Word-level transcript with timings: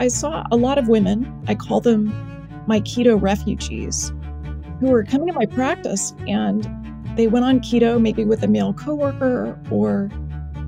I 0.00 0.08
saw 0.08 0.44
a 0.50 0.56
lot 0.56 0.78
of 0.78 0.88
women, 0.88 1.30
I 1.46 1.54
call 1.54 1.82
them 1.82 2.06
my 2.66 2.80
keto 2.80 3.20
refugees, 3.20 4.14
who 4.80 4.86
were 4.86 5.04
coming 5.04 5.26
to 5.26 5.34
my 5.34 5.44
practice 5.44 6.14
and 6.26 6.66
they 7.16 7.26
went 7.26 7.44
on 7.44 7.60
keto, 7.60 8.00
maybe 8.00 8.24
with 8.24 8.42
a 8.42 8.48
male 8.48 8.72
coworker 8.72 9.60
or 9.70 10.10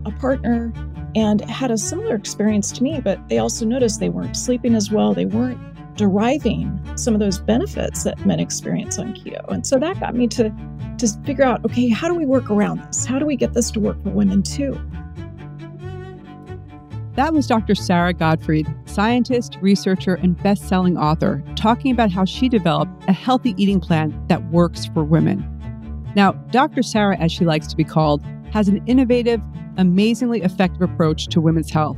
a 0.05 0.11
partner, 0.11 0.71
and 1.15 1.41
had 1.49 1.71
a 1.71 1.79
similar 1.79 2.15
experience 2.15 2.71
to 2.73 2.83
me, 2.83 3.01
but 3.01 3.27
they 3.31 3.39
also 3.39 3.65
noticed 3.65 4.01
they 4.01 4.11
weren't 4.11 4.37
sleeping 4.37 4.75
as 4.75 4.91
well. 4.91 5.15
They 5.15 5.25
weren't 5.25 5.59
deriving 5.97 6.79
some 6.95 7.15
of 7.15 7.21
those 7.21 7.39
benefits 7.39 8.05
that 8.05 8.25
men 8.27 8.39
experience 8.39 8.99
on 8.99 9.15
keto. 9.15 9.49
And 9.49 9.67
so 9.67 9.79
that 9.79 9.99
got 9.99 10.15
me 10.15 10.27
to, 10.29 10.53
to 10.99 11.09
figure 11.25 11.45
out 11.45 11.65
okay, 11.65 11.89
how 11.89 12.07
do 12.07 12.15
we 12.15 12.27
work 12.27 12.51
around 12.51 12.83
this? 12.85 13.07
How 13.07 13.19
do 13.19 13.25
we 13.25 13.37
get 13.37 13.55
this 13.55 13.71
to 13.71 13.81
work 13.81 14.03
for 14.03 14.11
women 14.11 14.43
too? 14.43 14.79
That 17.15 17.33
was 17.33 17.47
Dr. 17.47 17.75
Sara 17.75 18.13
Gottfried, 18.13 18.67
scientist, 18.93 19.57
researcher, 19.61 20.15
and 20.15 20.41
best 20.43 20.69
selling 20.69 20.97
author, 20.97 21.43
talking 21.57 21.93
about 21.93 22.11
how 22.11 22.25
she 22.25 22.49
developed 22.49 22.93
a 23.09 23.13
healthy 23.13 23.55
eating 23.57 23.81
plan 23.81 24.15
that 24.29 24.45
works 24.51 24.87
for 24.87 25.05
women. 25.05 25.49
Now, 26.15 26.33
Dr. 26.51 26.83
Sara, 26.83 27.17
as 27.19 27.33
she 27.33 27.45
likes 27.45 27.67
to 27.69 27.77
be 27.77 27.85
called, 27.85 28.23
has 28.53 28.69
an 28.69 28.83
innovative, 28.87 29.41
amazingly 29.79 30.43
effective 30.43 30.83
approach 30.83 31.27
to 31.29 31.41
women's 31.41 31.71
health, 31.71 31.97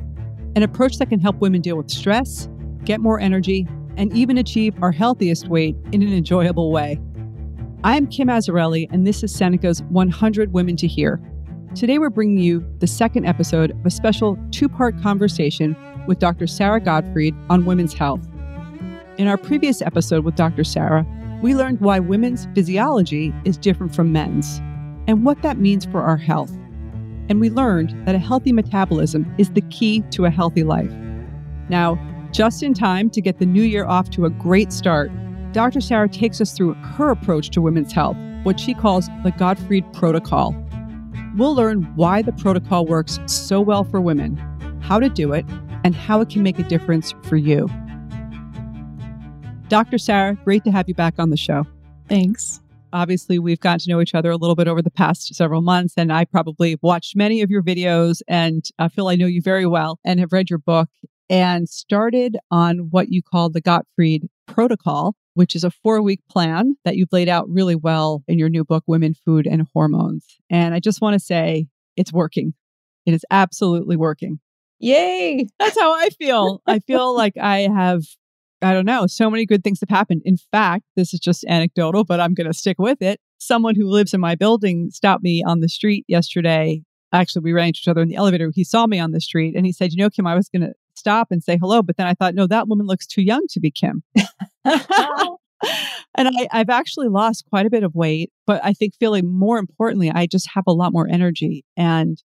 an 0.55 0.63
approach 0.63 0.99
that 0.99 1.09
can 1.09 1.19
help 1.19 1.37
women 1.41 1.61
deal 1.61 1.77
with 1.77 1.91
stress, 1.91 2.49
get 2.85 3.01
more 3.01 3.19
energy, 3.19 3.67
and 3.97 4.15
even 4.17 4.39
achieve 4.39 4.75
our 4.83 4.93
healthiest 4.93 5.49
weight 5.49 5.77
in 5.93 6.03
an 6.03 6.13
enjoyable 6.13 6.71
way. 6.71 7.01
I 7.83 7.97
am 7.97 8.07
Kim 8.07 8.29
Azzarelli, 8.29 8.87
and 8.91 9.07
this 9.07 9.23
is 9.23 9.35
Seneca's 9.35 9.83
100 9.85 10.53
Women 10.53 10.77
to 10.77 10.87
Hear 10.87 11.21
Today, 11.75 11.99
we're 11.99 12.09
bringing 12.09 12.39
you 12.39 12.65
the 12.79 12.87
second 12.87 13.25
episode 13.25 13.73
of 13.73 13.85
a 13.85 13.91
special 13.91 14.39
two 14.53 14.69
part 14.69 14.97
conversation 15.03 15.77
with 16.07 16.21
Dr. 16.21 16.47
Sara 16.47 16.79
Gottfried 16.79 17.35
on 17.51 17.65
women's 17.65 17.93
health. 17.93 18.25
In 19.19 19.27
our 19.27 19.37
previous 19.37 19.83
episode 19.83 20.25
with 20.25 20.37
Dr. 20.37 20.63
Sara, 20.63 21.05
we 21.43 21.53
learned 21.53 21.81
why 21.81 21.99
women's 21.99 22.47
physiology 22.55 23.35
is 23.45 23.57
different 23.57 23.93
from 23.93 24.13
men's 24.13 24.61
and 25.09 25.25
what 25.25 25.43
that 25.43 25.59
means 25.59 25.85
for 25.85 26.01
our 26.01 26.17
health. 26.17 26.53
And 27.29 27.41
we 27.41 27.51
learned 27.51 28.07
that 28.07 28.15
a 28.15 28.21
healthy 28.21 28.53
metabolism 28.53 29.35
is 29.37 29.51
the 29.51 29.63
key 29.63 30.03
to 30.13 30.27
a 30.27 30.31
healthy 30.31 30.63
life. 30.63 30.93
Now, 31.69 31.99
just 32.31 32.63
in 32.63 32.75
time 32.75 33.11
to 33.11 33.21
get 33.21 33.41
the 33.41 33.47
new 33.47 33.65
year 33.65 33.85
off 33.85 34.11
to 34.11 34.27
a 34.27 34.31
great 34.31 34.73
start, 34.73 35.11
Dr. 35.51 35.81
Sara 35.81 36.09
takes 36.09 36.41
us 36.41 36.53
through 36.53 36.75
her 36.75 37.11
approach 37.11 37.51
to 37.51 37.61
women's 37.61 37.93
health, 37.93 38.17
what 38.45 38.61
she 38.61 38.75
calls 38.75 39.09
the 39.25 39.33
Gottfried 39.37 39.93
Protocol. 39.93 40.55
We'll 41.37 41.55
learn 41.55 41.83
why 41.97 42.23
the 42.23 42.33
protocol 42.33 42.87
works 42.87 43.19
so 43.27 43.61
well 43.61 43.83
for 43.83 44.01
women, 44.01 44.37
how 44.81 45.01
to 45.01 45.09
do 45.09 45.33
it, 45.33 45.45
and 45.83 45.95
how 45.95 46.21
it 46.21 46.29
can 46.29 46.45
make 46.45 46.61
a 46.61 46.63
difference 46.63 47.13
for 47.25 47.37
you. 47.37 47.69
Dr. 49.69 49.99
Sara, 49.99 50.35
great 50.45 50.63
to 50.65 50.71
have 50.71 50.89
you 50.89 50.95
back 50.95 51.15
on 51.19 51.31
the 51.31 51.37
show. 51.37 51.67
Thanks. 52.09 52.61
Obviously, 52.93 53.41
we've 53.41 53.59
gotten 53.59 53.81
to 53.81 53.91
know 53.91 54.01
each 54.01 54.15
other 54.15 54.31
a 54.31 54.37
little 54.37 54.55
bit 54.55 54.69
over 54.69 54.81
the 54.81 54.91
past 54.91 55.35
several 55.35 55.63
months, 55.63 55.95
and 55.97 56.13
I 56.13 56.25
probably 56.25 56.79
watched 56.81 57.17
many 57.17 57.43
of 57.43 57.51
your 57.51 57.63
videos 57.63 58.23
and 58.29 58.65
I 58.79 58.87
feel 58.87 59.09
I 59.09 59.17
know 59.17 59.27
you 59.27 59.43
very 59.43 59.67
well 59.67 59.99
and 60.05 60.21
have 60.21 60.33
read 60.33 60.49
your 60.49 60.61
book 60.61 60.89
and 61.29 61.69
started 61.69 62.37
on 62.53 62.91
what 62.91 63.09
you 63.09 63.23
call 63.23 63.51
the 63.51 63.61
Gottfried 63.61 64.29
Protocol, 64.47 65.17
which 65.35 65.55
is 65.55 65.65
a 65.65 65.71
four 65.71 66.01
week 66.01 66.21
plan 66.31 66.77
that 66.85 66.97
you've 66.97 67.13
laid 67.13 67.29
out 67.29 67.49
really 67.49 67.75
well 67.75 68.23
in 68.27 68.39
your 68.39 68.49
new 68.49 68.65
book, 68.65 68.85
Women, 68.87 69.15
Food, 69.15 69.47
and 69.47 69.67
Hormones. 69.75 70.25
And 70.51 70.75
I 70.75 70.81
just 70.81 71.01
want 71.01 71.15
to 71.15 71.21
say 71.21 71.67
it's 71.97 72.13
working. 72.13 72.55
It 73.07 73.15
is 73.15 73.25
absolutely 73.31 73.97
working. 73.97 74.41
Yay. 74.79 75.47
That's 75.59 75.79
how 75.79 75.93
I 75.93 76.09
feel. 76.11 76.63
I 76.67 76.79
feel 76.81 77.15
like 77.15 77.37
I 77.41 77.69
have, 77.75 78.03
I 78.63 78.73
don't 78.73 78.87
know, 78.87 79.07
so 79.07 79.31
many 79.31 79.47
good 79.47 79.63
things 79.63 79.81
have 79.81 79.89
happened. 79.89 80.23
In 80.25 80.37
fact, 80.37 80.85
this 80.97 81.13
is 81.13 81.21
just 81.21 81.45
anecdotal, 81.49 82.05
but 82.05 82.21
I'm 82.21 82.35
going 82.35 82.47
to 82.47 82.55
stick 82.55 82.79
with 82.79 83.03
it. 83.03 83.21
Someone 83.39 83.75
who 83.75 83.89
lives 83.91 84.15
in 84.15 84.21
my 84.21 84.35
building 84.35 84.91
stopped 84.91 85.23
me 85.23 85.43
on 85.47 85.61
the 85.61 85.69
street 85.69 86.05
yesterday. 86.09 86.83
Actually, 87.13 87.43
we 87.43 87.53
ran 87.53 87.69
into 87.69 87.79
each 87.83 87.89
other 87.89 88.03
in 88.03 88.09
the 88.09 88.17
elevator. 88.17 88.51
He 88.55 88.65
saw 88.65 88.87
me 88.87 88.99
on 88.99 89.13
the 89.13 89.21
street 89.21 89.55
and 89.55 89.67
he 89.67 89.73
said, 89.73 89.93
You 89.93 89.99
know, 89.99 90.11
Kim, 90.11 90.27
I 90.27 90.35
was 90.35 90.49
going 90.49 90.63
to 90.63 90.75
stop 90.95 91.29
and 91.31 91.43
say 91.43 91.59
hello. 91.61 91.83
But 91.83 91.97
then 91.97 92.07
I 92.07 92.15
thought, 92.15 92.35
no, 92.35 92.47
that 92.47 92.69
woman 92.69 92.87
looks 92.87 93.07
too 93.07 93.23
young 93.23 93.43
to 93.51 93.61
be 93.61 93.71
Kim. 93.71 94.03
and 94.15 96.29
I, 96.29 96.49
I've 96.53 96.71
actually 96.71 97.09
lost 97.09 97.45
quite 97.51 97.67
a 97.67 97.71
bit 97.71 97.83
of 97.83 97.95
weight, 97.95 98.33
but 98.47 98.61
I 98.65 98.73
think 98.73 98.95
feeling 98.99 99.31
more 99.31 99.59
importantly, 99.59 100.11
I 100.11 100.27
just 100.27 100.49
have 100.55 100.65
a 100.67 100.73
lot 100.73 100.93
more 100.93 101.09
energy. 101.09 101.65
And 101.77 102.23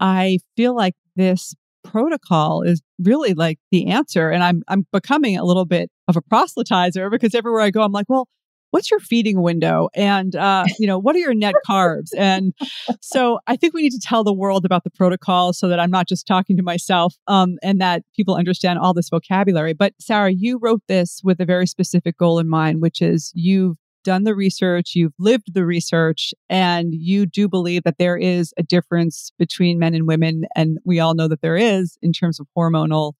I 0.00 0.38
feel 0.56 0.74
like 0.74 0.94
this 1.16 1.54
protocol 1.84 2.62
is 2.62 2.80
really 3.00 3.34
like 3.34 3.58
the 3.70 3.88
answer. 3.88 4.30
And 4.30 4.42
I'm 4.42 4.62
I'm 4.68 4.86
becoming 4.92 5.36
a 5.36 5.44
little 5.44 5.64
bit 5.64 5.90
of 6.08 6.16
a 6.16 6.22
proselytizer 6.22 7.10
because 7.10 7.34
everywhere 7.34 7.62
I 7.62 7.70
go, 7.70 7.82
I'm 7.82 7.92
like, 7.92 8.06
well, 8.08 8.28
what's 8.72 8.90
your 8.90 9.00
feeding 9.00 9.42
window? 9.42 9.88
And 9.94 10.34
uh, 10.34 10.64
you 10.78 10.86
know 10.86 10.98
what 10.98 11.14
are 11.14 11.20
your 11.20 11.34
net 11.34 11.54
carbs? 11.68 12.10
And 12.16 12.52
so 13.00 13.38
i 13.46 13.54
think 13.56 13.74
we 13.74 13.82
need 13.82 13.92
to 13.92 14.00
tell 14.02 14.24
the 14.24 14.32
world 14.32 14.64
about 14.64 14.84
the 14.84 14.90
protocol 14.90 15.52
so 15.52 15.68
that 15.68 15.78
i'm 15.78 15.90
not 15.90 16.08
just 16.08 16.26
talking 16.26 16.56
to 16.56 16.62
myself 16.62 17.14
um, 17.28 17.56
and 17.62 17.80
that 17.80 18.02
people 18.16 18.34
understand 18.34 18.78
all 18.78 18.94
this 18.94 19.08
vocabulary. 19.08 19.72
But 19.72 19.94
sara 20.00 20.32
you 20.32 20.58
wrote 20.60 20.82
this 20.88 21.20
with 21.22 21.40
a 21.40 21.44
very 21.44 21.66
specific 21.66 22.16
goal 22.16 22.38
in 22.38 22.48
mind 22.48 22.80
which 22.80 23.00
is 23.00 23.30
you've 23.34 23.76
done 24.04 24.24
the 24.24 24.34
research 24.34 24.92
you've 24.94 25.12
lived 25.18 25.54
the 25.54 25.64
research 25.64 26.34
and 26.48 26.92
you 26.92 27.26
do 27.26 27.48
believe 27.48 27.84
that 27.84 27.98
there 27.98 28.16
is 28.16 28.52
a 28.56 28.62
difference 28.62 29.30
between 29.38 29.78
men 29.78 29.94
and 29.94 30.08
women 30.08 30.44
and 30.56 30.78
we 30.84 30.98
all 30.98 31.14
know 31.14 31.28
that 31.28 31.42
there 31.42 31.56
is 31.56 31.98
in 32.02 32.12
terms 32.12 32.40
of 32.40 32.46
hormonal 32.56 33.12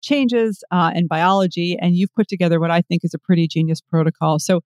changes 0.00 0.62
uh, 0.70 0.92
and 0.94 1.08
biology 1.08 1.76
and 1.80 1.96
you've 1.96 2.14
put 2.14 2.28
together 2.28 2.60
what 2.60 2.70
i 2.70 2.82
think 2.82 3.04
is 3.04 3.14
a 3.14 3.18
pretty 3.18 3.48
genius 3.48 3.80
protocol. 3.80 4.38
So 4.38 4.60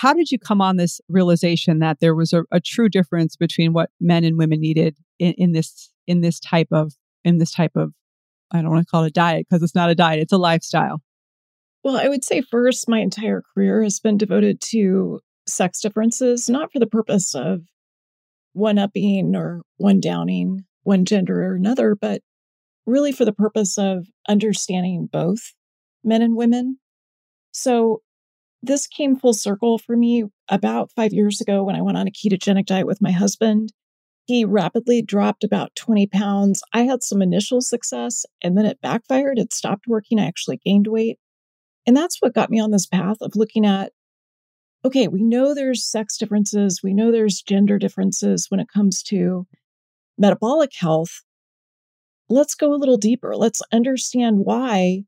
how 0.00 0.14
did 0.14 0.30
you 0.30 0.38
come 0.38 0.62
on 0.62 0.78
this 0.78 0.98
realization 1.10 1.78
that 1.80 2.00
there 2.00 2.14
was 2.14 2.32
a, 2.32 2.44
a 2.50 2.58
true 2.58 2.88
difference 2.88 3.36
between 3.36 3.74
what 3.74 3.90
men 4.00 4.24
and 4.24 4.38
women 4.38 4.58
needed 4.58 4.96
in, 5.18 5.34
in 5.34 5.52
this 5.52 5.92
in 6.06 6.22
this 6.22 6.40
type 6.40 6.68
of 6.72 6.94
in 7.22 7.36
this 7.36 7.52
type 7.52 7.72
of 7.76 7.92
I 8.50 8.62
don't 8.62 8.70
want 8.70 8.86
to 8.86 8.90
call 8.90 9.04
it 9.04 9.08
a 9.08 9.12
diet 9.12 9.46
because 9.48 9.62
it's 9.62 9.74
not 9.74 9.90
a 9.90 9.94
diet, 9.94 10.20
it's 10.20 10.32
a 10.32 10.38
lifestyle. 10.38 11.02
Well, 11.84 11.98
I 11.98 12.08
would 12.08 12.24
say 12.24 12.40
first, 12.40 12.88
my 12.88 13.00
entire 13.00 13.42
career 13.54 13.82
has 13.82 14.00
been 14.00 14.16
devoted 14.16 14.62
to 14.70 15.20
sex 15.46 15.80
differences, 15.80 16.48
not 16.48 16.72
for 16.72 16.78
the 16.78 16.86
purpose 16.86 17.34
of 17.34 17.60
one 18.54 18.78
upping 18.78 19.36
or 19.36 19.60
one 19.76 20.00
downing 20.00 20.64
one 20.82 21.04
gender 21.04 21.44
or 21.44 21.56
another, 21.56 21.94
but 21.94 22.22
really 22.86 23.12
for 23.12 23.26
the 23.26 23.34
purpose 23.34 23.76
of 23.76 24.06
understanding 24.28 25.10
both 25.12 25.52
men 26.02 26.22
and 26.22 26.36
women. 26.36 26.78
So 27.52 28.00
this 28.62 28.86
came 28.86 29.16
full 29.16 29.32
circle 29.32 29.78
for 29.78 29.96
me 29.96 30.24
about 30.48 30.90
five 30.94 31.12
years 31.12 31.40
ago 31.40 31.64
when 31.64 31.76
I 31.76 31.82
went 31.82 31.96
on 31.96 32.06
a 32.06 32.10
ketogenic 32.10 32.66
diet 32.66 32.86
with 32.86 33.00
my 33.00 33.10
husband. 33.10 33.72
He 34.26 34.44
rapidly 34.44 35.02
dropped 35.02 35.44
about 35.44 35.74
20 35.76 36.06
pounds. 36.08 36.62
I 36.72 36.82
had 36.82 37.02
some 37.02 37.22
initial 37.22 37.60
success 37.60 38.24
and 38.42 38.56
then 38.56 38.66
it 38.66 38.80
backfired. 38.80 39.38
It 39.38 39.52
stopped 39.52 39.86
working. 39.88 40.20
I 40.20 40.26
actually 40.26 40.58
gained 40.58 40.86
weight. 40.86 41.18
And 41.86 41.96
that's 41.96 42.18
what 42.20 42.34
got 42.34 42.50
me 42.50 42.60
on 42.60 42.70
this 42.70 42.86
path 42.86 43.16
of 43.20 43.34
looking 43.34 43.66
at 43.66 43.92
okay, 44.84 45.08
we 45.08 45.22
know 45.22 45.54
there's 45.54 45.84
sex 45.84 46.16
differences, 46.16 46.80
we 46.82 46.94
know 46.94 47.12
there's 47.12 47.42
gender 47.42 47.78
differences 47.78 48.46
when 48.48 48.60
it 48.60 48.68
comes 48.72 49.02
to 49.02 49.46
metabolic 50.16 50.70
health. 50.74 51.22
Let's 52.30 52.54
go 52.54 52.72
a 52.72 52.76
little 52.78 52.96
deeper. 52.96 53.36
Let's 53.36 53.60
understand 53.72 54.38
why, 54.44 55.02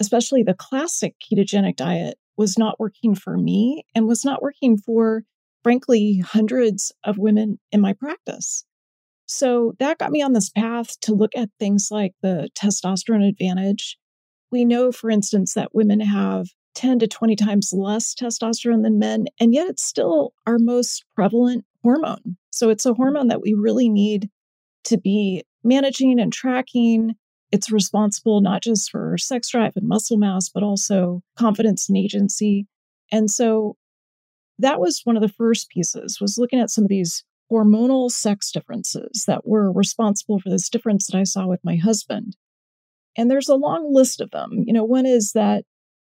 especially 0.00 0.42
the 0.42 0.54
classic 0.54 1.16
ketogenic 1.20 1.76
diet, 1.76 2.16
was 2.36 2.58
not 2.58 2.80
working 2.80 3.14
for 3.14 3.36
me 3.36 3.84
and 3.94 4.06
was 4.06 4.24
not 4.24 4.42
working 4.42 4.76
for, 4.76 5.24
frankly, 5.62 6.18
hundreds 6.18 6.92
of 7.04 7.18
women 7.18 7.58
in 7.72 7.80
my 7.80 7.92
practice. 7.92 8.64
So 9.26 9.74
that 9.78 9.98
got 9.98 10.10
me 10.10 10.22
on 10.22 10.32
this 10.32 10.50
path 10.50 11.00
to 11.00 11.14
look 11.14 11.32
at 11.36 11.48
things 11.58 11.88
like 11.90 12.12
the 12.22 12.50
testosterone 12.58 13.26
advantage. 13.26 13.96
We 14.50 14.64
know, 14.64 14.92
for 14.92 15.10
instance, 15.10 15.54
that 15.54 15.74
women 15.74 16.00
have 16.00 16.48
10 16.74 16.98
to 17.00 17.06
20 17.06 17.36
times 17.36 17.72
less 17.72 18.14
testosterone 18.14 18.82
than 18.82 18.98
men, 18.98 19.26
and 19.40 19.54
yet 19.54 19.68
it's 19.68 19.84
still 19.84 20.32
our 20.46 20.58
most 20.58 21.04
prevalent 21.14 21.64
hormone. 21.82 22.36
So 22.50 22.68
it's 22.68 22.86
a 22.86 22.94
hormone 22.94 23.28
that 23.28 23.40
we 23.40 23.54
really 23.54 23.88
need 23.88 24.28
to 24.84 24.98
be 24.98 25.42
managing 25.62 26.20
and 26.20 26.32
tracking 26.32 27.14
it's 27.54 27.70
responsible 27.70 28.40
not 28.40 28.64
just 28.64 28.90
for 28.90 29.16
sex 29.16 29.48
drive 29.50 29.76
and 29.76 29.86
muscle 29.86 30.16
mass, 30.16 30.48
but 30.48 30.64
also 30.64 31.22
confidence 31.38 31.88
and 31.88 31.96
agency. 31.96 32.66
And 33.12 33.30
so 33.30 33.76
that 34.58 34.80
was 34.80 35.02
one 35.04 35.16
of 35.16 35.22
the 35.22 35.28
first 35.28 35.68
pieces 35.68 36.18
was 36.20 36.36
looking 36.36 36.58
at 36.58 36.68
some 36.68 36.82
of 36.82 36.90
these 36.90 37.22
hormonal 37.52 38.10
sex 38.10 38.50
differences 38.50 39.22
that 39.28 39.46
were 39.46 39.70
responsible 39.70 40.40
for 40.40 40.50
this 40.50 40.68
difference 40.68 41.06
that 41.06 41.16
I 41.16 41.22
saw 41.22 41.46
with 41.46 41.60
my 41.62 41.76
husband. 41.76 42.36
And 43.16 43.30
there's 43.30 43.48
a 43.48 43.54
long 43.54 43.94
list 43.94 44.20
of 44.20 44.32
them. 44.32 44.64
You 44.66 44.72
know, 44.72 44.82
one 44.82 45.06
is 45.06 45.30
that 45.34 45.62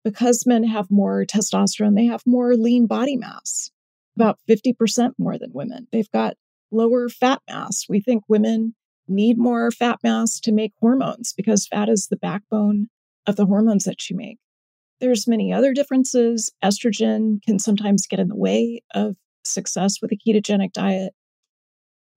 because 0.06 0.46
men 0.46 0.64
have 0.64 0.90
more 0.90 1.26
testosterone, 1.26 1.98
they 1.98 2.06
have 2.06 2.24
more 2.26 2.56
lean 2.56 2.88
body 2.88 3.18
mass, 3.18 3.70
about 4.16 4.40
50% 4.50 5.12
more 5.18 5.38
than 5.38 5.52
women. 5.52 5.88
They've 5.92 6.12
got 6.12 6.38
lower 6.72 7.10
fat 7.10 7.42
mass. 7.50 7.84
We 7.90 8.00
think 8.00 8.24
women 8.30 8.76
need 9.08 9.38
more 9.38 9.72
fat 9.72 10.00
mass 10.04 10.40
to 10.42 10.52
make 10.52 10.74
hormones 10.80 11.34
because 11.36 11.68
fat 11.68 11.90
is 11.90 12.08
the 12.08 12.18
backbone 12.18 12.88
of 13.28 13.36
the 13.36 13.46
hormones 13.46 13.84
that 13.86 14.10
you 14.10 14.16
make. 14.16 14.40
There's 15.00 15.28
many 15.28 15.52
other 15.52 15.74
differences. 15.74 16.52
Estrogen 16.64 17.42
can 17.44 17.60
sometimes 17.60 18.08
get 18.08 18.20
in 18.20 18.30
the 18.30 18.36
way 18.36 18.82
of 18.94 19.16
success 19.44 20.02
with 20.02 20.12
a 20.12 20.18
ketogenic 20.18 20.72
diet. 20.72 21.14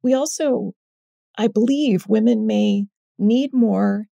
We 0.03 0.15
also, 0.15 0.73
I 1.37 1.49
believe, 1.49 2.07
women 2.07 2.47
may 2.47 2.87
need 3.19 3.53
more 3.53 4.07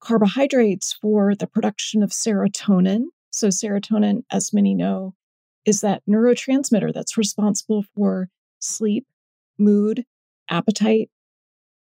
carbohydrates 0.00 0.92
for 1.00 1.34
the 1.34 1.46
production 1.46 2.02
of 2.02 2.10
serotonin. 2.10 3.04
So, 3.30 3.48
serotonin, 3.48 4.24
as 4.30 4.52
many 4.52 4.74
know, 4.74 5.14
is 5.64 5.80
that 5.80 6.02
neurotransmitter 6.08 6.92
that's 6.92 7.16
responsible 7.16 7.84
for 7.94 8.28
sleep, 8.58 9.06
mood, 9.58 10.04
appetite. 10.50 11.08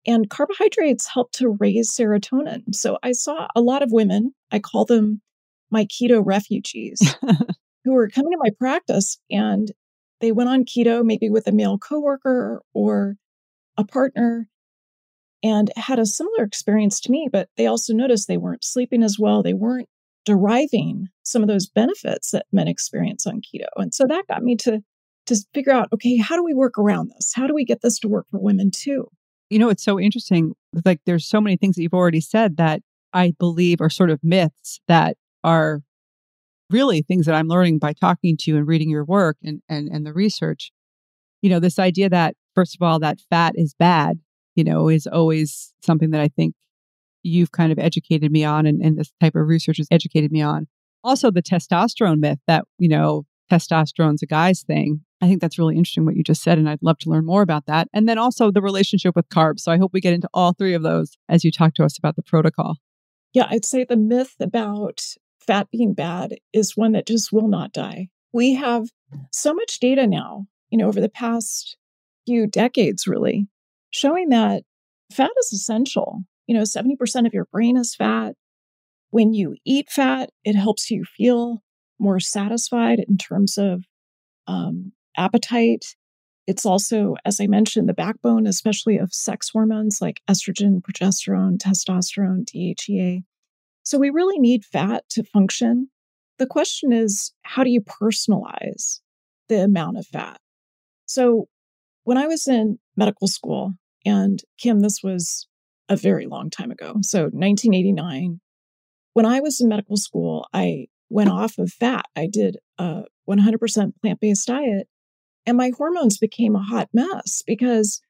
And 0.06 0.30
carbohydrates 0.30 1.08
help 1.12 1.32
to 1.32 1.56
raise 1.60 1.94
serotonin. 1.94 2.74
So, 2.74 2.98
I 3.02 3.12
saw 3.12 3.48
a 3.56 3.60
lot 3.60 3.82
of 3.82 3.92
women, 3.92 4.34
I 4.52 4.58
call 4.58 4.84
them 4.84 5.20
my 5.70 5.84
keto 5.86 6.22
refugees, 6.24 7.16
who 7.84 7.92
were 7.92 8.08
coming 8.08 8.32
to 8.32 8.38
my 8.38 8.50
practice 8.58 9.18
and 9.30 9.72
they 10.20 10.32
went 10.32 10.48
on 10.48 10.64
keto, 10.64 11.04
maybe 11.04 11.28
with 11.28 11.46
a 11.46 11.52
male 11.52 11.78
coworker 11.78 12.62
or 12.72 13.16
a 13.76 13.84
partner, 13.84 14.48
and 15.42 15.70
had 15.76 15.98
a 15.98 16.06
similar 16.06 16.42
experience 16.42 17.00
to 17.00 17.10
me, 17.10 17.28
but 17.30 17.48
they 17.56 17.66
also 17.66 17.92
noticed 17.92 18.26
they 18.26 18.38
weren't 18.38 18.64
sleeping 18.64 19.02
as 19.02 19.18
well. 19.18 19.42
They 19.42 19.54
weren't 19.54 19.88
deriving 20.24 21.08
some 21.22 21.42
of 21.42 21.48
those 21.48 21.68
benefits 21.68 22.30
that 22.30 22.46
men 22.52 22.68
experience 22.68 23.26
on 23.26 23.40
keto. 23.40 23.68
And 23.76 23.94
so 23.94 24.06
that 24.08 24.26
got 24.28 24.42
me 24.42 24.56
to 24.56 24.80
to 25.26 25.36
figure 25.52 25.72
out, 25.72 25.88
okay, 25.92 26.16
how 26.18 26.36
do 26.36 26.44
we 26.44 26.54
work 26.54 26.78
around 26.78 27.10
this? 27.10 27.32
How 27.34 27.48
do 27.48 27.54
we 27.54 27.64
get 27.64 27.82
this 27.82 27.98
to 27.98 28.08
work 28.08 28.26
for 28.30 28.38
women 28.38 28.70
too? 28.70 29.08
You 29.50 29.58
know, 29.58 29.68
it's 29.68 29.84
so 29.84 30.00
interesting. 30.00 30.54
Like 30.84 31.00
there's 31.06 31.26
so 31.26 31.40
many 31.40 31.56
things 31.56 31.76
that 31.76 31.82
you've 31.82 31.94
already 31.94 32.20
said 32.20 32.56
that 32.56 32.82
I 33.12 33.32
believe 33.38 33.80
are 33.80 33.90
sort 33.90 34.10
of 34.10 34.20
myths 34.22 34.80
that 34.88 35.16
are 35.44 35.82
really 36.70 37.02
things 37.02 37.26
that 37.26 37.34
I'm 37.34 37.46
learning 37.46 37.78
by 37.78 37.92
talking 37.92 38.36
to 38.38 38.50
you 38.50 38.56
and 38.56 38.66
reading 38.66 38.90
your 38.90 39.04
work 39.04 39.36
and 39.42 39.62
and 39.68 39.88
and 39.88 40.04
the 40.04 40.12
research. 40.12 40.72
You 41.42 41.50
know, 41.50 41.60
this 41.60 41.78
idea 41.78 42.08
that 42.08 42.34
first 42.54 42.74
of 42.74 42.82
all 42.82 42.98
that 43.00 43.20
fat 43.30 43.52
is 43.56 43.74
bad 43.78 44.18
you 44.56 44.64
know, 44.64 44.88
is 44.88 45.06
always 45.06 45.72
something 45.84 46.10
that 46.10 46.20
I 46.20 46.28
think 46.28 46.54
you've 47.22 47.52
kind 47.52 47.70
of 47.70 47.78
educated 47.78 48.32
me 48.32 48.42
on 48.42 48.66
and, 48.66 48.80
and 48.82 48.98
this 48.98 49.12
type 49.20 49.36
of 49.36 49.46
research 49.46 49.76
has 49.76 49.88
educated 49.90 50.32
me 50.32 50.42
on. 50.42 50.66
Also, 51.04 51.30
the 51.30 51.42
testosterone 51.42 52.18
myth 52.18 52.38
that, 52.48 52.64
you 52.78 52.88
know, 52.88 53.24
testosterone's 53.52 54.22
a 54.22 54.26
guy's 54.26 54.62
thing. 54.62 55.02
I 55.20 55.28
think 55.28 55.40
that's 55.40 55.58
really 55.58 55.76
interesting 55.76 56.04
what 56.04 56.16
you 56.16 56.22
just 56.22 56.42
said, 56.42 56.58
and 56.58 56.68
I'd 56.68 56.82
love 56.82 56.98
to 56.98 57.10
learn 57.10 57.24
more 57.24 57.42
about 57.42 57.66
that. 57.66 57.88
And 57.94 58.08
then 58.08 58.18
also 58.18 58.50
the 58.50 58.60
relationship 58.60 59.16
with 59.16 59.28
carbs. 59.28 59.60
So 59.60 59.72
I 59.72 59.78
hope 59.78 59.92
we 59.94 60.00
get 60.00 60.12
into 60.12 60.28
all 60.34 60.52
three 60.52 60.74
of 60.74 60.82
those 60.82 61.16
as 61.28 61.44
you 61.44 61.50
talk 61.50 61.74
to 61.74 61.84
us 61.84 61.96
about 61.96 62.16
the 62.16 62.22
protocol. 62.22 62.76
Yeah, 63.32 63.46
I'd 63.50 63.64
say 63.64 63.84
the 63.84 63.96
myth 63.96 64.34
about 64.40 65.00
fat 65.46 65.70
being 65.70 65.94
bad 65.94 66.36
is 66.52 66.76
one 66.76 66.92
that 66.92 67.06
just 67.06 67.32
will 67.32 67.48
not 67.48 67.72
die. 67.72 68.08
We 68.32 68.54
have 68.54 68.88
so 69.32 69.54
much 69.54 69.78
data 69.78 70.06
now, 70.06 70.46
you 70.70 70.78
know, 70.78 70.88
over 70.88 71.00
the 71.00 71.08
past 71.08 71.76
few 72.26 72.46
decades, 72.46 73.06
really, 73.06 73.46
showing 73.90 74.28
that 74.30 74.64
fat 75.12 75.30
is 75.38 75.52
essential. 75.52 76.24
You 76.46 76.56
know, 76.56 76.62
70% 76.62 77.26
of 77.26 77.32
your 77.32 77.46
brain 77.46 77.76
is 77.76 77.94
fat. 77.94 78.34
When 79.10 79.32
you 79.32 79.56
eat 79.64 79.88
fat, 79.90 80.30
it 80.44 80.56
helps 80.56 80.90
you 80.90 81.04
feel 81.04 81.62
more 81.98 82.20
satisfied 82.20 82.98
in 83.08 83.16
terms 83.16 83.56
of 83.56 83.84
um, 84.46 84.92
appetite. 85.16 85.96
It's 86.46 86.64
also, 86.64 87.16
as 87.24 87.40
I 87.40 87.46
mentioned, 87.46 87.88
the 87.88 87.94
backbone, 87.94 88.46
especially 88.46 88.98
of 88.98 89.12
sex 89.12 89.50
hormones 89.52 90.00
like 90.00 90.20
estrogen, 90.28 90.80
progesterone, 90.80 91.58
testosterone, 91.58 92.44
DHEA. 92.44 93.24
So 93.82 93.98
we 93.98 94.10
really 94.10 94.38
need 94.38 94.64
fat 94.64 95.04
to 95.10 95.24
function. 95.24 95.88
The 96.38 96.46
question 96.46 96.92
is, 96.92 97.32
how 97.42 97.64
do 97.64 97.70
you 97.70 97.80
personalize 97.80 99.00
the 99.48 99.62
amount 99.62 99.98
of 99.98 100.06
fat? 100.06 100.38
So 101.06 101.48
when 102.04 102.18
I 102.18 102.26
was 102.26 102.46
in 102.46 102.78
medical 102.96 103.26
school, 103.26 103.74
and 104.04 104.40
Kim, 104.58 104.80
this 104.80 105.00
was 105.02 105.48
a 105.88 105.96
very 105.96 106.26
long 106.26 106.50
time 106.50 106.70
ago. 106.70 106.94
So 107.02 107.22
1989. 107.22 108.40
When 109.14 109.26
I 109.26 109.40
was 109.40 109.60
in 109.60 109.68
medical 109.68 109.96
school, 109.96 110.46
I 110.52 110.86
went 111.08 111.30
off 111.30 111.58
of 111.58 111.72
fat. 111.72 112.04
I 112.14 112.28
did 112.30 112.58
a 112.78 113.04
100% 113.28 113.92
plant 114.00 114.20
based 114.20 114.46
diet, 114.46 114.88
and 115.46 115.56
my 115.56 115.70
hormones 115.76 116.18
became 116.18 116.56
a 116.56 116.62
hot 116.62 116.88
mess 116.92 117.42
because 117.46 118.00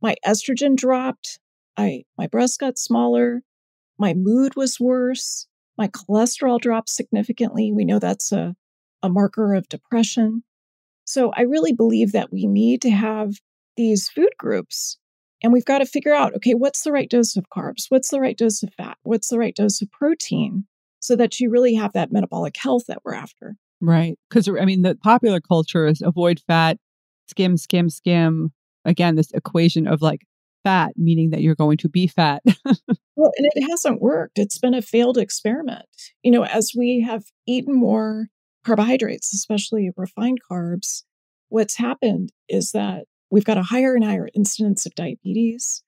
my 0.00 0.14
estrogen 0.24 0.76
dropped. 0.76 1.38
I 1.76 2.04
my 2.16 2.26
breasts 2.26 2.56
got 2.56 2.78
smaller. 2.78 3.42
My 3.98 4.14
mood 4.14 4.56
was 4.56 4.78
worse. 4.78 5.46
My 5.76 5.88
cholesterol 5.88 6.60
dropped 6.60 6.88
significantly. 6.88 7.72
We 7.72 7.84
know 7.84 7.98
that's 7.98 8.32
a, 8.32 8.54
a 9.02 9.08
marker 9.08 9.54
of 9.54 9.68
depression. 9.68 10.42
So 11.04 11.32
I 11.36 11.42
really 11.42 11.72
believe 11.72 12.12
that 12.12 12.32
we 12.32 12.46
need 12.46 12.82
to 12.82 12.90
have 12.90 13.34
these 13.76 14.08
food 14.08 14.30
groups 14.38 14.98
and 15.42 15.52
we've 15.52 15.64
got 15.64 15.78
to 15.78 15.86
figure 15.86 16.14
out 16.14 16.34
okay, 16.34 16.54
what's 16.54 16.82
the 16.82 16.92
right 16.92 17.10
dose 17.10 17.36
of 17.36 17.50
carbs? 17.54 17.86
What's 17.88 18.10
the 18.10 18.20
right 18.20 18.36
dose 18.36 18.62
of 18.62 18.72
fat? 18.74 18.96
What's 19.02 19.28
the 19.28 19.38
right 19.38 19.54
dose 19.54 19.82
of 19.82 19.90
protein 19.90 20.66
so 21.00 21.16
that 21.16 21.40
you 21.40 21.50
really 21.50 21.74
have 21.74 21.92
that 21.92 22.12
metabolic 22.12 22.56
health 22.56 22.84
that 22.88 23.02
we're 23.04 23.14
after? 23.14 23.56
Right. 23.80 24.18
Because, 24.28 24.48
I 24.48 24.64
mean, 24.64 24.82
the 24.82 24.96
popular 24.96 25.40
culture 25.40 25.86
is 25.86 26.00
avoid 26.02 26.40
fat, 26.46 26.78
skim, 27.28 27.56
skim, 27.56 27.90
skim. 27.90 28.52
Again, 28.84 29.16
this 29.16 29.30
equation 29.32 29.86
of 29.86 30.00
like 30.00 30.20
fat, 30.64 30.92
meaning 30.96 31.30
that 31.30 31.42
you're 31.42 31.54
going 31.54 31.76
to 31.78 31.88
be 31.88 32.06
fat. 32.06 32.42
well, 32.64 33.32
and 33.36 33.48
it 33.54 33.68
hasn't 33.68 34.00
worked. 34.00 34.38
It's 34.38 34.58
been 34.58 34.74
a 34.74 34.82
failed 34.82 35.18
experiment. 35.18 35.86
You 36.22 36.30
know, 36.30 36.44
as 36.44 36.72
we 36.76 37.00
have 37.06 37.24
eaten 37.46 37.74
more 37.74 38.28
carbohydrates, 38.64 39.34
especially 39.34 39.90
refined 39.96 40.38
carbs, 40.50 41.02
what's 41.48 41.76
happened 41.76 42.32
is 42.48 42.72
that 42.72 43.04
We've 43.30 43.44
got 43.44 43.58
a 43.58 43.62
higher 43.62 43.94
and 43.94 44.04
higher 44.04 44.28
incidence 44.34 44.86
of 44.86 44.94
diabetes. 44.94 45.82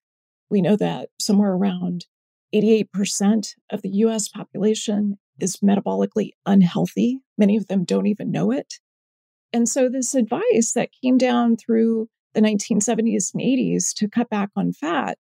We 0.50 0.60
know 0.60 0.76
that 0.76 1.10
somewhere 1.20 1.52
around 1.52 2.06
88% 2.54 3.54
of 3.70 3.82
the 3.82 3.90
US 3.90 4.28
population 4.28 5.18
is 5.40 5.58
metabolically 5.58 6.30
unhealthy. 6.46 7.20
Many 7.36 7.56
of 7.56 7.68
them 7.68 7.84
don't 7.84 8.06
even 8.06 8.30
know 8.30 8.50
it. 8.50 8.74
And 9.52 9.68
so, 9.68 9.88
this 9.88 10.14
advice 10.14 10.72
that 10.74 10.90
came 11.02 11.16
down 11.16 11.56
through 11.56 12.08
the 12.34 12.40
1970s 12.40 13.32
and 13.34 13.42
80s 13.42 13.94
to 13.94 14.08
cut 14.08 14.28
back 14.28 14.50
on 14.54 14.72
fat 14.72 15.18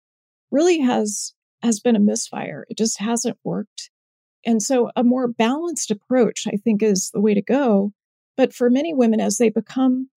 really 0.52 0.80
has, 0.80 1.34
has 1.64 1.80
been 1.80 1.96
a 1.96 2.00
misfire. 2.00 2.66
It 2.70 2.78
just 2.78 3.00
hasn't 3.00 3.38
worked. 3.44 3.90
And 4.46 4.62
so, 4.62 4.92
a 4.96 5.04
more 5.04 5.28
balanced 5.28 5.92
approach, 5.92 6.46
I 6.48 6.58
think, 6.58 6.84
is 6.84 7.10
the 7.12 7.22
way 7.22 7.34
to 7.34 7.42
go. 7.42 7.94
But 8.38 8.54
for 8.54 8.70
many 8.70 8.94
women, 8.94 9.20
as 9.20 9.38
they 9.38 9.50
become 9.50 10.10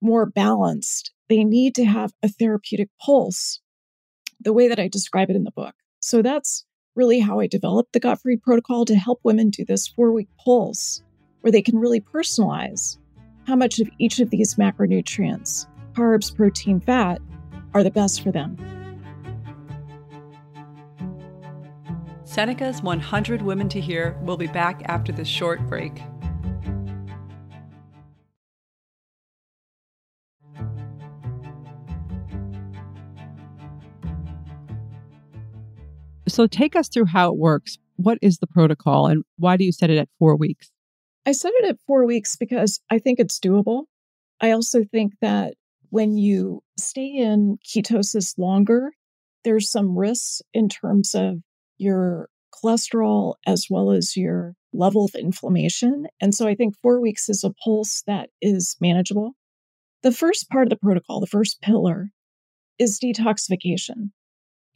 more 0.00 0.26
balanced, 0.26 1.12
they 1.28 1.44
need 1.44 1.74
to 1.76 1.84
have 1.84 2.12
a 2.22 2.28
therapeutic 2.28 2.88
pulse, 3.00 3.60
the 4.40 4.52
way 4.52 4.68
that 4.68 4.78
I 4.78 4.88
describe 4.88 5.30
it 5.30 5.36
in 5.36 5.44
the 5.44 5.50
book. 5.50 5.74
So 6.00 6.22
that's 6.22 6.64
really 6.96 7.20
how 7.20 7.38
I 7.38 7.46
developed 7.46 7.92
the 7.92 8.00
Gottfried 8.00 8.42
Protocol 8.42 8.84
to 8.86 8.96
help 8.96 9.20
women 9.22 9.50
do 9.50 9.64
this 9.64 9.86
four 9.86 10.12
week 10.12 10.28
pulse 10.42 11.02
where 11.42 11.52
they 11.52 11.62
can 11.62 11.78
really 11.78 12.00
personalize 12.00 12.98
how 13.46 13.54
much 13.54 13.78
of 13.78 13.88
each 13.98 14.18
of 14.18 14.30
these 14.30 14.56
macronutrients, 14.56 15.66
carbs, 15.92 16.34
protein, 16.34 16.80
fat, 16.80 17.20
are 17.74 17.84
the 17.84 17.90
best 17.90 18.22
for 18.22 18.32
them. 18.32 18.56
Seneca's 22.24 22.82
100 22.82 23.42
Women 23.42 23.68
to 23.68 23.80
Hear 23.80 24.18
will 24.22 24.36
be 24.36 24.48
back 24.48 24.82
after 24.86 25.12
this 25.12 25.28
short 25.28 25.64
break. 25.68 26.02
So 36.36 36.46
take 36.46 36.76
us 36.76 36.90
through 36.90 37.06
how 37.06 37.32
it 37.32 37.38
works. 37.38 37.78
What 37.96 38.18
is 38.20 38.40
the 38.40 38.46
protocol 38.46 39.06
and 39.06 39.24
why 39.38 39.56
do 39.56 39.64
you 39.64 39.72
set 39.72 39.88
it 39.88 39.96
at 39.96 40.10
four 40.18 40.36
weeks? 40.36 40.70
I 41.24 41.32
set 41.32 41.54
it 41.60 41.64
at 41.64 41.78
four 41.86 42.04
weeks 42.04 42.36
because 42.36 42.78
I 42.90 42.98
think 42.98 43.18
it's 43.18 43.40
doable. 43.40 43.84
I 44.42 44.50
also 44.50 44.84
think 44.84 45.14
that 45.22 45.54
when 45.88 46.18
you 46.18 46.62
stay 46.78 47.06
in 47.06 47.56
ketosis 47.66 48.36
longer, 48.36 48.92
there's 49.44 49.70
some 49.70 49.96
risks 49.96 50.42
in 50.52 50.68
terms 50.68 51.14
of 51.14 51.38
your 51.78 52.28
cholesterol 52.52 53.36
as 53.46 53.68
well 53.70 53.90
as 53.90 54.14
your 54.14 54.56
level 54.74 55.06
of 55.06 55.14
inflammation. 55.14 56.06
And 56.20 56.34
so 56.34 56.46
I 56.46 56.54
think 56.54 56.74
four 56.82 57.00
weeks 57.00 57.30
is 57.30 57.44
a 57.44 57.54
pulse 57.64 58.02
that 58.06 58.28
is 58.42 58.76
manageable. 58.78 59.32
The 60.02 60.12
first 60.12 60.50
part 60.50 60.64
of 60.64 60.68
the 60.68 60.76
protocol, 60.76 61.18
the 61.20 61.26
first 61.26 61.62
pillar, 61.62 62.10
is 62.78 63.00
detoxification. 63.00 64.10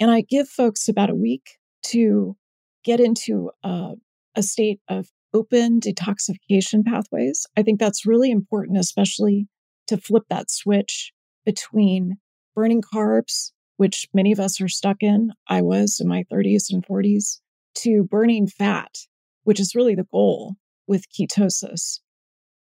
And 0.00 0.10
I 0.10 0.22
give 0.22 0.48
folks 0.48 0.88
about 0.88 1.10
a 1.10 1.14
week 1.14 1.58
to 1.88 2.36
get 2.84 3.00
into 3.00 3.50
a, 3.62 3.92
state 4.40 4.80
of 4.88 5.06
open 5.34 5.80
detoxification 5.80 6.82
pathways. 6.82 7.46
I 7.58 7.62
think 7.62 7.78
that's 7.78 8.06
really 8.06 8.30
important, 8.30 8.78
especially 8.78 9.48
to 9.86 9.98
flip 9.98 10.22
that 10.30 10.50
switch 10.50 11.12
between 11.44 12.16
burning 12.54 12.80
carbs, 12.80 13.52
which 13.76 14.08
many 14.14 14.32
of 14.32 14.40
us 14.40 14.58
are 14.62 14.68
stuck 14.68 14.96
in. 15.02 15.32
I 15.46 15.60
was 15.60 15.98
in 16.00 16.08
my 16.08 16.24
30s 16.32 16.70
and 16.70 16.82
40s, 16.86 17.40
to 17.76 18.04
burning 18.04 18.46
fat, 18.46 18.96
which 19.44 19.60
is 19.60 19.74
really 19.74 19.94
the 19.94 20.06
goal 20.10 20.54
with 20.86 21.04
ketosis. 21.10 22.00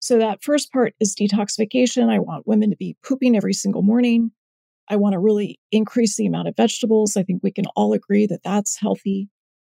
So, 0.00 0.19
that 0.19 0.43
first 0.43 0.73
part 0.73 0.95
is 0.99 1.14
detoxification. 1.14 2.09
I 2.09 2.21
want 2.21 2.47
women 2.47 2.71
to 2.71 2.76
be 2.76 2.97
pooping 3.05 3.37
every 3.37 3.55
single 3.55 3.83
morning. 3.83 4.31
I 4.88 4.97
want 4.97 5.14
to 5.14 5.19
really 5.19 5.59
increase 5.73 6.16
the 6.16 6.26
amount 6.26 6.49
of 6.49 6.57
vegetables. 6.57 7.16
I 7.16 7.23
think 7.23 7.43
we 7.43 7.52
can 7.52 7.66
all 7.75 7.93
agree 7.93 8.26
that 8.26 8.43
that's 8.45 8.78
healthy. 8.78 9.28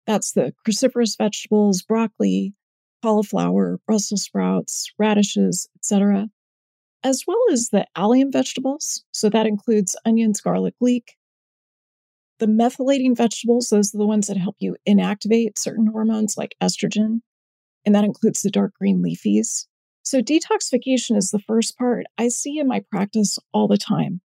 That's 0.07 0.33
the 0.33 0.53
cruciferous 0.67 1.17
vegetables, 1.19 1.83
broccoli, 1.83 2.55
cauliflower, 3.03 3.79
Brussels 3.87 4.23
sprouts, 4.23 4.91
radishes, 4.99 5.69
etc., 5.77 6.29
as 7.03 7.25
well 7.27 7.43
as 7.51 7.69
the 7.69 7.87
allium 7.97 8.31
vegetables. 8.31 9.05
So 9.13 9.31
that 9.31 9.47
includes 9.47 9.97
onions, 10.05 10.41
garlic, 10.41 10.75
leek. 10.81 11.17
The 12.39 12.47
methylating 12.47 13.17
vegetables, 13.17 13.69
those 13.69 13.95
are 13.95 13.99
the 13.99 14.07
ones 14.07 14.27
that 14.27 14.37
help 14.37 14.57
you 14.59 14.77
inactivate 14.89 15.59
certain 15.59 15.87
hormones 15.87 16.37
like 16.37 16.57
estrogen, 16.63 17.21
and 17.85 17.95
that 17.95 18.05
includes 18.05 18.43
the 18.43 18.51
dark 18.51 18.75
green 18.75 19.03
leafies. 19.03 19.67
So 20.03 20.21
detoxification 20.21 21.17
is 21.17 21.31
the 21.31 21.43
first 21.47 21.77
part 21.77 22.07
I 22.17 22.29
see 22.29 22.59
in 22.59 22.67
my 22.67 22.83
practice 22.91 23.39
all 23.53 23.69
the 23.69 23.77
time 23.77 24.21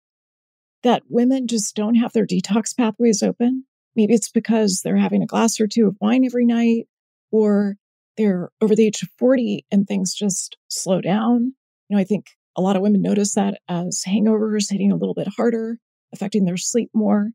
that 0.85 1.03
women 1.09 1.49
just 1.49 1.75
don't 1.75 1.97
have 1.97 2.12
their 2.12 2.26
detox 2.26 2.76
pathways 2.76 3.23
open. 3.23 3.64
Maybe 3.97 4.14
it's 4.14 4.31
because 4.31 4.83
they're 4.83 4.97
having 4.97 5.23
a 5.23 5.26
glass 5.26 5.61
or 5.61 5.67
two 5.67 5.88
of 5.88 5.97
wine 6.00 6.25
every 6.25 6.47
night, 6.47 6.87
or 7.33 7.76
they're 8.17 8.50
over 8.61 8.76
the 8.76 8.87
age 8.87 9.03
of 9.03 9.09
40 9.19 9.67
and 9.73 9.87
things 9.87 10.14
just 10.14 10.57
slow 10.69 11.00
down. 11.00 11.55
You 11.88 11.97
know, 11.97 12.00
I 12.00 12.05
think 12.05 12.26
a 12.57 12.62
lot 12.62 12.76
of 12.76 12.83
women 12.83 13.03
notice 13.03 13.35
that 13.35 13.61
as 13.69 14.05
hangovers 14.07 14.71
hitting 14.71 14.93
a 14.93 14.97
little 14.97 15.14
bit 15.14 15.29
harder, 15.37 15.79
affecting 16.12 16.45
their 16.45 16.57
sleep 16.57 16.91
more. 16.95 17.31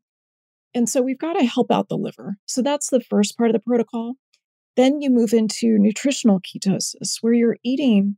And 0.74 0.88
so 0.88 1.02
we've 1.02 1.20
got 1.20 1.34
to 1.34 1.46
help 1.46 1.72
out 1.72 1.90
the 1.90 1.98
liver. 1.98 2.38
So 2.46 2.62
that's 2.62 2.90
the 2.90 3.02
first 3.02 3.38
part 3.38 3.50
of 3.50 3.54
the 3.54 3.60
protocol. 3.60 4.14
Then 4.78 5.02
you 5.02 5.10
move 5.10 5.34
into 5.34 5.78
nutritional 5.80 6.40
ketosis, 6.40 7.18
where 7.22 7.34
you're 7.34 7.58
eating 7.64 8.18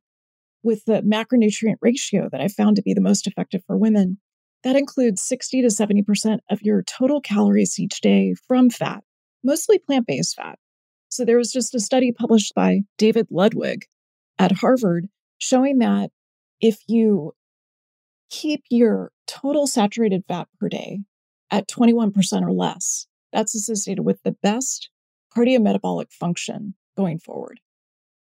with 0.62 0.86
the 0.86 1.02
macronutrient 1.02 1.78
ratio 1.82 2.28
that 2.32 2.42
I 2.42 2.50
found 2.50 2.76
to 2.76 2.84
be 2.84 2.94
the 2.94 3.02
most 3.02 3.26
effective 3.26 3.62
for 3.66 3.78
women. 3.78 4.20
That 4.64 4.76
includes 4.76 5.22
60 5.22 5.62
to 5.64 5.68
70% 5.68 6.40
of 6.50 6.62
your 6.62 6.84
total 6.84 7.20
calories 7.20 7.80
each 7.80 8.02
day 8.02 8.36
from 8.48 8.70
fat, 8.70 9.04
mostly 9.44 9.80
plant 9.80 10.08
based 10.08 10.36
fat. 10.36 10.60
So 11.10 11.26
there 11.26 11.38
was 11.38 11.52
just 11.52 11.76
a 11.76 11.80
study 11.80 12.12
published 12.12 12.54
by 12.56 12.82
David 12.98 13.28
Ludwig 13.32 13.86
at 14.38 14.52
Harvard 14.52 15.08
showing 15.40 15.80
that 15.80 16.12
if 16.62 16.80
you 16.88 17.34
keep 18.30 18.64
your 18.70 19.12
total 19.28 19.68
saturated 19.68 20.24
fat 20.28 20.48
per 20.60 20.70
day 20.70 21.00
at 21.50 21.68
21% 21.68 22.44
or 22.44 22.52
less, 22.52 23.08
that's 23.34 23.56
associated 23.56 24.04
with 24.04 24.22
the 24.24 24.36
best 24.44 24.90
cardiometabolic 25.36 26.12
function 26.12 26.76
going 26.96 27.18
forward. 27.20 27.60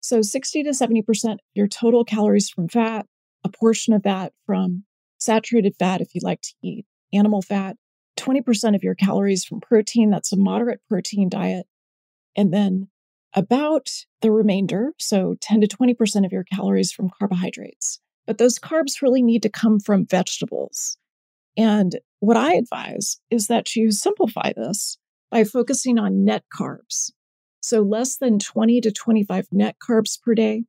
So 0.01 0.21
60 0.21 0.63
to 0.63 0.69
70% 0.71 1.33
of 1.33 1.39
your 1.53 1.67
total 1.67 2.03
calories 2.03 2.49
from 2.49 2.67
fat, 2.67 3.05
a 3.43 3.49
portion 3.49 3.93
of 3.93 4.03
that 4.03 4.33
from 4.45 4.83
saturated 5.17 5.75
fat 5.77 6.01
if 6.01 6.13
you 6.13 6.21
like 6.23 6.41
to 6.41 6.53
eat 6.63 6.85
animal 7.13 7.41
fat, 7.41 7.77
20% 8.17 8.75
of 8.75 8.83
your 8.83 8.95
calories 8.95 9.45
from 9.45 9.61
protein, 9.61 10.09
that's 10.09 10.33
a 10.33 10.37
moderate 10.37 10.81
protein 10.89 11.29
diet, 11.29 11.65
and 12.35 12.53
then 12.53 12.87
about 13.33 13.89
the 14.21 14.31
remainder, 14.31 14.93
so 14.99 15.35
10 15.41 15.61
to 15.61 15.67
20% 15.67 16.25
of 16.25 16.31
your 16.31 16.43
calories 16.43 16.91
from 16.91 17.09
carbohydrates. 17.19 17.99
But 18.25 18.37
those 18.39 18.59
carbs 18.59 19.01
really 19.01 19.21
need 19.21 19.43
to 19.43 19.49
come 19.49 19.79
from 19.79 20.05
vegetables. 20.05 20.97
And 21.55 21.97
what 22.19 22.37
I 22.37 22.53
advise 22.55 23.19
is 23.29 23.47
that 23.47 23.75
you 23.75 23.91
simplify 23.91 24.53
this 24.55 24.97
by 25.29 25.43
focusing 25.43 25.97
on 25.97 26.25
net 26.25 26.43
carbs. 26.53 27.11
So 27.61 27.81
less 27.81 28.17
than 28.17 28.39
20 28.39 28.81
to 28.81 28.91
25 28.91 29.47
net 29.51 29.75
carbs 29.79 30.21
per 30.21 30.33
day. 30.33 30.63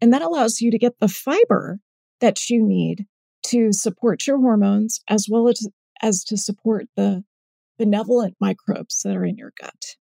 And 0.00 0.12
that 0.12 0.22
allows 0.22 0.60
you 0.60 0.70
to 0.70 0.78
get 0.78 0.98
the 1.00 1.08
fiber 1.08 1.78
that 2.20 2.48
you 2.48 2.64
need 2.64 3.06
to 3.44 3.72
support 3.72 4.26
your 4.26 4.38
hormones 4.38 5.00
as 5.08 5.26
well 5.30 5.48
as, 5.48 5.66
as 6.02 6.24
to 6.24 6.36
support 6.36 6.86
the 6.96 7.22
benevolent 7.78 8.34
microbes 8.40 9.02
that 9.02 9.16
are 9.16 9.24
in 9.24 9.36
your 9.36 9.52
gut. 9.60 9.96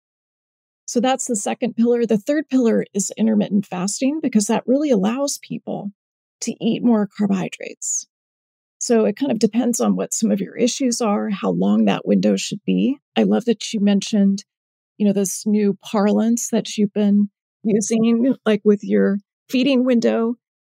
So 0.86 1.00
that's 1.00 1.26
the 1.26 1.36
second 1.36 1.74
pillar. 1.74 2.04
The 2.04 2.18
third 2.18 2.48
pillar 2.48 2.84
is 2.92 3.12
intermittent 3.16 3.66
fasting 3.66 4.20
because 4.22 4.46
that 4.46 4.64
really 4.66 4.90
allows 4.90 5.38
people 5.38 5.90
to 6.42 6.54
eat 6.60 6.84
more 6.84 7.08
carbohydrates. 7.16 8.06
So 8.78 9.04
it 9.04 9.16
kind 9.16 9.30
of 9.30 9.38
depends 9.38 9.80
on 9.80 9.94
what 9.94 10.12
some 10.12 10.30
of 10.30 10.40
your 10.40 10.56
issues 10.56 11.00
are, 11.00 11.30
how 11.30 11.50
long 11.50 11.84
that 11.84 12.06
window 12.06 12.36
should 12.36 12.60
be. 12.66 12.98
I 13.16 13.22
love 13.22 13.44
that 13.44 13.72
you 13.72 13.80
mentioned, 13.80 14.44
you 14.98 15.06
know, 15.06 15.12
this 15.12 15.46
new 15.46 15.78
parlance 15.84 16.50
that 16.50 16.76
you've 16.76 16.92
been 16.92 17.30
using, 17.62 18.34
like 18.44 18.60
with 18.64 18.82
your 18.82 19.18
feeding 19.48 19.84
window. 19.84 20.34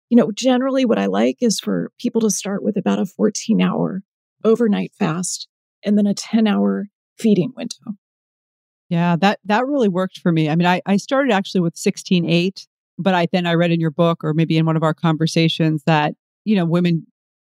You 0.10 0.18
know, 0.18 0.32
generally 0.32 0.86
what 0.86 1.00
I 1.00 1.08
like 1.08 1.38
is 1.42 1.60
for 1.60 1.92
people 2.00 2.22
to 2.22 2.30
start 2.30 2.64
with 2.64 2.78
about 2.78 3.00
a 3.00 3.06
14 3.06 3.62
hour 3.62 4.02
overnight 4.44 4.92
fast 4.98 5.48
and 5.84 5.98
then 5.98 6.06
a 6.06 6.14
10 6.14 6.48
hour 6.48 6.88
feeding 7.18 7.54
window. 7.56 7.98
Yeah, 8.90 9.16
that 9.22 9.40
that 9.46 9.66
really 9.66 9.90
worked 9.90 10.20
for 10.20 10.32
me. 10.32 10.50
I 10.50 10.56
mean, 10.56 10.68
I, 10.68 10.82
I 10.86 10.98
started 10.98 11.32
actually 11.32 11.62
with 11.62 11.76
16.8 11.76 12.68
but 12.98 13.14
I 13.14 13.28
then 13.32 13.46
I 13.46 13.54
read 13.54 13.72
in 13.72 13.80
your 13.80 13.92
book 13.92 14.24
or 14.24 14.34
maybe 14.34 14.58
in 14.58 14.66
one 14.66 14.76
of 14.78 14.84
our 14.84 14.94
conversations 14.94 15.84
that, 15.86 16.14
you 16.46 16.56
know, 16.56 16.66
women 16.66 17.08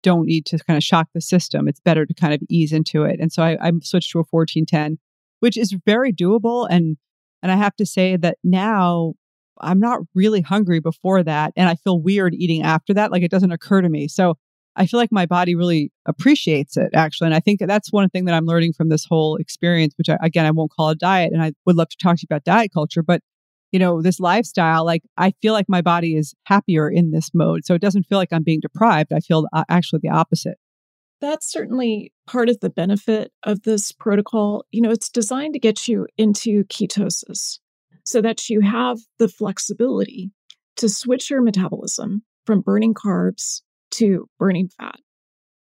don't 0.02 0.26
need 0.26 0.46
to 0.46 0.58
kind 0.58 0.76
of 0.76 0.84
shock 0.84 1.08
the 1.14 1.20
system. 1.20 1.68
It's 1.68 1.80
better 1.80 2.06
to 2.06 2.14
kind 2.14 2.32
of 2.32 2.40
ease 2.48 2.72
into 2.72 3.02
it. 3.04 3.18
And 3.20 3.32
so 3.32 3.42
I, 3.42 3.56
I 3.60 3.72
switched 3.82 4.12
to 4.12 4.18
a 4.18 4.24
1410, 4.30 4.98
which 5.40 5.56
is 5.56 5.76
very 5.84 6.12
doable. 6.12 6.66
And 6.70 6.96
and 7.42 7.52
I 7.52 7.56
have 7.56 7.76
to 7.76 7.86
say 7.86 8.16
that 8.16 8.38
now 8.42 9.14
I'm 9.60 9.80
not 9.80 10.00
really 10.14 10.40
hungry 10.40 10.80
before 10.80 11.22
that. 11.22 11.52
And 11.56 11.68
I 11.68 11.74
feel 11.76 12.00
weird 12.00 12.34
eating 12.34 12.62
after 12.62 12.94
that. 12.94 13.10
Like 13.10 13.22
it 13.22 13.30
doesn't 13.30 13.52
occur 13.52 13.82
to 13.82 13.88
me. 13.88 14.08
So 14.08 14.36
I 14.76 14.86
feel 14.86 15.00
like 15.00 15.10
my 15.10 15.26
body 15.26 15.54
really 15.54 15.90
appreciates 16.06 16.76
it 16.76 16.90
actually. 16.94 17.26
And 17.26 17.34
I 17.34 17.40
think 17.40 17.60
that's 17.60 17.92
one 17.92 18.08
thing 18.10 18.26
that 18.26 18.34
I'm 18.34 18.44
learning 18.44 18.74
from 18.74 18.88
this 18.88 19.06
whole 19.08 19.36
experience, 19.36 19.94
which 19.96 20.08
I, 20.08 20.18
again, 20.20 20.44
I 20.44 20.50
won't 20.50 20.70
call 20.70 20.90
a 20.90 20.94
diet. 20.94 21.32
And 21.32 21.42
I 21.42 21.52
would 21.64 21.76
love 21.76 21.88
to 21.88 21.96
talk 21.96 22.16
to 22.16 22.22
you 22.22 22.26
about 22.30 22.44
diet 22.44 22.72
culture, 22.72 23.02
but 23.02 23.22
you 23.72 23.78
know, 23.78 24.00
this 24.00 24.20
lifestyle, 24.20 24.84
like 24.84 25.02
I 25.16 25.32
feel 25.42 25.52
like 25.52 25.66
my 25.68 25.82
body 25.82 26.16
is 26.16 26.34
happier 26.44 26.88
in 26.88 27.10
this 27.10 27.30
mode. 27.34 27.64
So 27.64 27.74
it 27.74 27.80
doesn't 27.80 28.04
feel 28.04 28.18
like 28.18 28.32
I'm 28.32 28.44
being 28.44 28.60
deprived. 28.60 29.12
I 29.12 29.20
feel 29.20 29.46
uh, 29.52 29.64
actually 29.68 30.00
the 30.02 30.10
opposite. 30.10 30.58
That's 31.20 31.50
certainly 31.50 32.12
part 32.26 32.48
of 32.48 32.60
the 32.60 32.70
benefit 32.70 33.32
of 33.42 33.62
this 33.62 33.90
protocol. 33.90 34.64
You 34.70 34.82
know, 34.82 34.90
it's 34.90 35.08
designed 35.08 35.54
to 35.54 35.58
get 35.60 35.88
you 35.88 36.06
into 36.16 36.64
ketosis 36.64 37.58
so 38.06 38.22
that 38.22 38.48
you 38.48 38.60
have 38.60 38.98
the 39.18 39.28
flexibility 39.28 40.30
to 40.76 40.88
switch 40.88 41.28
your 41.28 41.42
metabolism 41.42 42.22
from 42.44 42.60
burning 42.60 42.94
carbs 42.94 43.62
to 43.90 44.28
burning 44.38 44.68
fat. 44.78 45.00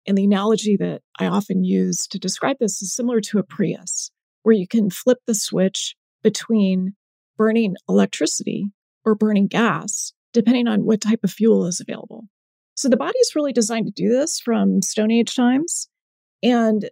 And 0.06 0.16
the 0.16 0.24
analogy 0.24 0.76
that 0.76 1.02
I 1.18 1.26
often 1.26 1.64
use 1.64 2.06
to 2.06 2.18
describe 2.18 2.56
this 2.60 2.80
is 2.80 2.94
similar 2.94 3.20
to 3.22 3.38
a 3.38 3.42
Prius, 3.42 4.10
where 4.44 4.54
you 4.54 4.68
can 4.68 4.88
flip 4.88 5.18
the 5.26 5.34
switch 5.34 5.96
between 6.22 6.94
burning 7.36 7.74
electricity 7.88 8.66
or 9.04 9.14
burning 9.14 9.48
gas, 9.48 10.12
depending 10.32 10.68
on 10.68 10.84
what 10.84 11.00
type 11.00 11.20
of 11.24 11.32
fuel 11.32 11.66
is 11.66 11.80
available. 11.80 12.24
So 12.76 12.88
the 12.88 12.96
body 12.96 13.18
is 13.18 13.34
really 13.34 13.52
designed 13.52 13.86
to 13.86 13.92
do 13.92 14.10
this 14.10 14.38
from 14.38 14.80
Stone 14.80 15.10
Age 15.10 15.34
times. 15.34 15.88
And 16.42 16.88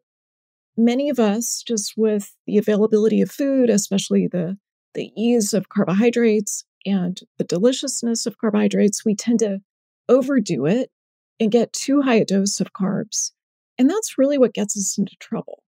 many 0.76 1.09
of 1.09 1.21
us, 1.21 1.62
just 1.67 1.95
with 1.97 2.35
the 2.47 2.59
availability 2.59 3.23
of 3.23 3.31
food, 3.31 3.71
especially 3.71 4.26
the, 4.26 4.59
the 4.97 5.12
ease 5.17 5.55
of 5.55 5.69
carbohydrates 5.69 6.65
and 6.85 7.21
the 7.38 7.45
deliciousness 7.45 8.26
of 8.26 8.38
carbohydrates, 8.38 9.05
we 9.05 9.15
tend 9.15 9.38
to 9.41 9.61
overdo 10.09 10.67
it 10.67 10.91
and 11.38 11.53
get 11.53 11.73
too 11.73 12.03
high 12.03 12.15
a 12.15 12.25
dose 12.25 12.61
of 12.61 12.73
carbs. 12.73 13.33
And 13.79 13.91
that's 13.91 14.17
really 14.17 14.38
what 14.38 14.55
gets 14.55 14.76
us 14.76 14.97
into 14.99 15.15
trouble. 15.21 15.62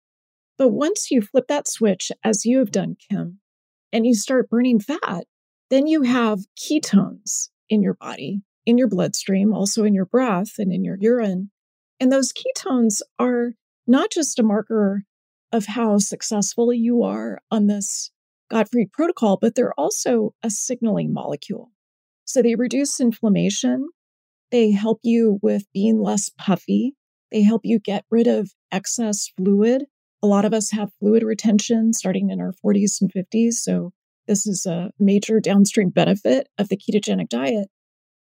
But 0.58 0.68
once 0.68 1.10
you 1.10 1.22
flip 1.22 1.46
that 1.48 1.66
switch, 1.66 2.12
as 2.22 2.44
you 2.44 2.58
have 2.58 2.70
done, 2.70 2.96
Kim, 3.10 3.40
and 3.92 4.06
you 4.06 4.14
start 4.14 4.50
burning 4.50 4.78
fat, 4.78 5.24
then 5.70 5.86
you 5.86 6.02
have 6.02 6.40
ketones 6.56 7.48
in 7.70 7.82
your 7.82 7.94
body, 7.94 8.42
in 8.66 8.76
your 8.76 8.88
bloodstream, 8.88 9.54
also 9.54 9.84
in 9.84 9.94
your 9.94 10.04
breath 10.04 10.58
and 10.58 10.72
in 10.72 10.84
your 10.84 10.98
urine. 11.00 11.50
And 11.98 12.12
those 12.12 12.32
ketones 12.32 13.00
are 13.18 13.52
not 13.86 14.10
just 14.12 14.38
a 14.38 14.42
marker 14.42 15.04
of 15.50 15.66
how 15.66 15.98
successful 15.98 16.72
you 16.72 17.02
are 17.02 17.40
on 17.50 17.68
this 17.68 18.10
Gottfried 18.54 18.92
protocol, 18.92 19.38
but 19.40 19.54
they're 19.54 19.78
also 19.78 20.34
a 20.42 20.48
signaling 20.48 21.12
molecule. 21.12 21.70
So 22.24 22.40
they 22.40 22.54
reduce 22.54 23.00
inflammation. 23.00 23.88
They 24.50 24.70
help 24.70 25.00
you 25.02 25.38
with 25.42 25.64
being 25.74 26.00
less 26.00 26.30
puffy. 26.38 26.94
They 27.30 27.42
help 27.42 27.62
you 27.64 27.78
get 27.78 28.04
rid 28.10 28.26
of 28.26 28.50
excess 28.72 29.28
fluid 29.36 29.84
a 30.24 30.26
lot 30.26 30.46
of 30.46 30.54
us 30.54 30.70
have 30.70 30.90
fluid 31.00 31.22
retention 31.22 31.92
starting 31.92 32.30
in 32.30 32.40
our 32.40 32.54
40s 32.64 33.02
and 33.02 33.12
50s. 33.12 33.56
So, 33.56 33.92
this 34.26 34.46
is 34.46 34.64
a 34.64 34.90
major 34.98 35.38
downstream 35.38 35.90
benefit 35.90 36.48
of 36.56 36.70
the 36.70 36.78
ketogenic 36.78 37.28
diet. 37.28 37.68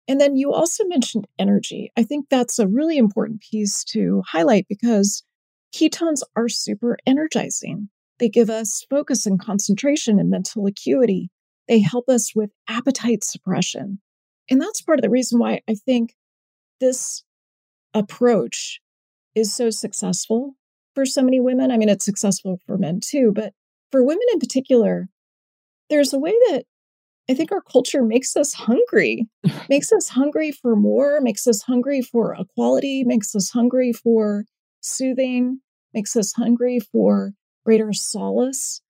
And 0.06 0.20
then 0.20 0.36
you 0.36 0.52
also 0.52 0.84
mentioned 0.84 1.26
energy. 1.36 1.90
I 1.98 2.04
think 2.04 2.26
that's 2.30 2.60
a 2.60 2.68
really 2.68 2.96
important 2.96 3.40
piece 3.40 3.82
to 3.86 4.22
highlight 4.24 4.66
because 4.68 5.24
ketones 5.74 6.22
are 6.36 6.48
super 6.48 6.96
energizing. 7.06 7.88
They 8.20 8.28
give 8.28 8.50
us 8.50 8.84
focus 8.88 9.26
and 9.26 9.40
concentration 9.40 10.20
and 10.20 10.30
mental 10.30 10.66
acuity. 10.66 11.30
They 11.66 11.80
help 11.80 12.08
us 12.08 12.34
with 12.34 12.50
appetite 12.68 13.24
suppression. 13.24 14.00
And 14.50 14.60
that's 14.60 14.82
part 14.82 14.98
of 14.98 15.02
the 15.02 15.10
reason 15.10 15.38
why 15.38 15.62
I 15.68 15.74
think 15.74 16.14
this 16.80 17.24
approach 17.94 18.80
is 19.34 19.54
so 19.54 19.70
successful 19.70 20.54
for 20.94 21.06
so 21.06 21.22
many 21.22 21.40
women. 21.40 21.70
I 21.70 21.78
mean, 21.78 21.88
it's 21.88 22.04
successful 22.04 22.58
for 22.66 22.76
men 22.76 23.00
too, 23.02 23.32
but 23.34 23.54
for 23.90 24.04
women 24.04 24.26
in 24.32 24.38
particular, 24.38 25.08
there's 25.88 26.12
a 26.12 26.18
way 26.18 26.34
that 26.50 26.64
I 27.28 27.34
think 27.34 27.52
our 27.52 27.62
culture 27.62 28.02
makes 28.02 28.36
us 28.36 28.52
hungry, 28.52 29.28
makes 29.70 29.92
us 29.92 30.08
hungry 30.08 30.52
for 30.52 30.76
more, 30.76 31.20
makes 31.22 31.46
us 31.46 31.62
hungry 31.62 32.02
for 32.02 32.34
equality, 32.34 33.02
makes 33.04 33.34
us 33.34 33.50
hungry 33.50 33.92
for 33.92 34.44
soothing, 34.80 35.60
makes 35.94 36.16
us 36.16 36.32
hungry 36.34 36.80
for 36.80 37.32
greater 37.70 37.92
solace. 37.92 38.80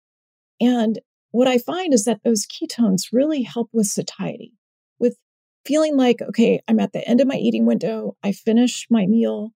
And 0.58 1.00
what 1.32 1.46
I 1.46 1.58
find 1.58 1.92
is 1.92 2.04
that 2.04 2.22
those 2.24 2.46
ketones 2.46 3.12
really 3.12 3.42
help 3.42 3.68
with 3.74 3.88
satiety, 3.88 4.54
with 4.98 5.18
feeling 5.66 5.98
like, 5.98 6.22
okay, 6.22 6.62
I'm 6.66 6.80
at 6.80 6.94
the 6.94 7.06
end 7.06 7.20
of 7.20 7.26
my 7.26 7.34
eating 7.34 7.66
window. 7.66 8.16
I 8.24 8.32
finished 8.32 8.86
my 8.88 9.04
meal. 9.04 9.50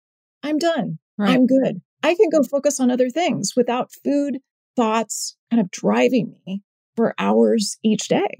I'm 0.43 0.57
done. 0.57 0.99
Right. 1.17 1.29
I'm 1.29 1.47
good. 1.47 1.81
I 2.03 2.15
can 2.15 2.27
go 2.29 2.43
focus 2.43 2.81
on 2.81 2.91
other 2.91 3.09
things 3.09 3.53
without 3.55 3.93
food 4.03 4.39
thoughts 4.75 5.37
kind 5.49 5.61
of 5.61 5.71
driving 5.71 6.35
me 6.45 6.61
for 6.97 7.15
hours 7.17 7.77
each 7.81 8.09
day. 8.09 8.39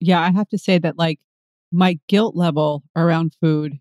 Yeah, 0.00 0.22
I 0.22 0.30
have 0.30 0.48
to 0.48 0.58
say 0.58 0.78
that 0.78 0.96
like 0.96 1.20
my 1.70 1.98
guilt 2.08 2.34
level 2.34 2.82
around 2.96 3.34
food 3.42 3.78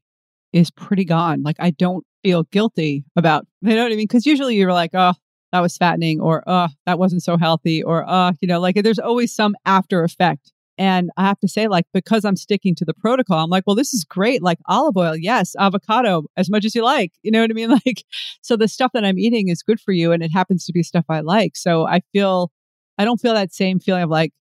is 0.52 0.72
pretty 0.72 1.06
gone. 1.06 1.42
Like 1.42 1.56
I 1.60 1.72
don't 1.72 2.06
feel 2.22 2.44
guilty 2.52 3.06
about, 3.16 3.48
you 3.62 3.76
know 3.76 3.84
what 3.84 3.94
I 3.94 3.96
mean? 3.96 4.08
Because 4.10 4.26
usually 4.26 4.58
you're 4.58 4.74
like, 4.74 4.92
oh, 4.94 5.14
that 5.54 5.62
was 5.62 5.78
fattening, 5.78 6.20
or 6.20 6.44
oh, 6.48 6.68
that 6.88 6.98
wasn't 7.00 7.24
so 7.24 7.38
healthy, 7.38 7.82
or 7.84 8.10
uh, 8.10 8.34
you 8.42 8.48
know, 8.48 8.60
like 8.60 8.76
there's 8.84 9.00
always 9.00 9.34
some 9.34 9.56
after 9.66 10.04
effect. 10.04 10.52
And 10.80 11.12
I 11.18 11.28
have 11.28 11.40
to 11.42 11.48
say, 11.48 11.68
like, 11.68 11.86
because 11.94 12.26
I'm 12.26 12.36
sticking 12.36 12.74
to 12.76 12.86
the 12.86 12.96
protocol, 12.96 13.44
I'm 13.44 13.52
like, 13.52 13.64
well, 13.68 13.76
this 13.76 13.94
is 13.94 14.04
great. 14.04 14.42
Like 14.42 14.58
olive 14.68 14.98
oil, 14.98 15.16
yes, 15.16 15.56
avocado, 15.60 16.24
as 16.36 16.50
much 16.50 16.66
as 16.66 16.74
you 16.74 16.84
like. 16.84 17.12
You 17.22 17.30
know 17.30 17.42
what 17.42 17.52
I 17.52 17.54
mean? 17.54 17.70
Like, 17.86 18.04
so 18.42 18.56
the 18.58 18.68
stuff 18.68 18.92
that 18.94 19.06
I'm 19.06 19.20
eating 19.20 19.50
is 19.50 19.62
good 19.62 19.80
for 19.80 19.92
you, 19.92 20.12
and 20.12 20.24
it 20.24 20.32
happens 20.34 20.66
to 20.66 20.74
be 20.74 20.82
stuff 20.82 21.06
I 21.08 21.20
like. 21.20 21.56
So 21.56 21.88
I 21.88 22.02
feel, 22.12 22.52
I 22.98 23.06
don't 23.06 23.22
feel 23.22 23.36
that 23.36 23.54
same 23.54 23.80
feeling 23.80 24.04
of 24.04 24.10
like, 24.10 24.34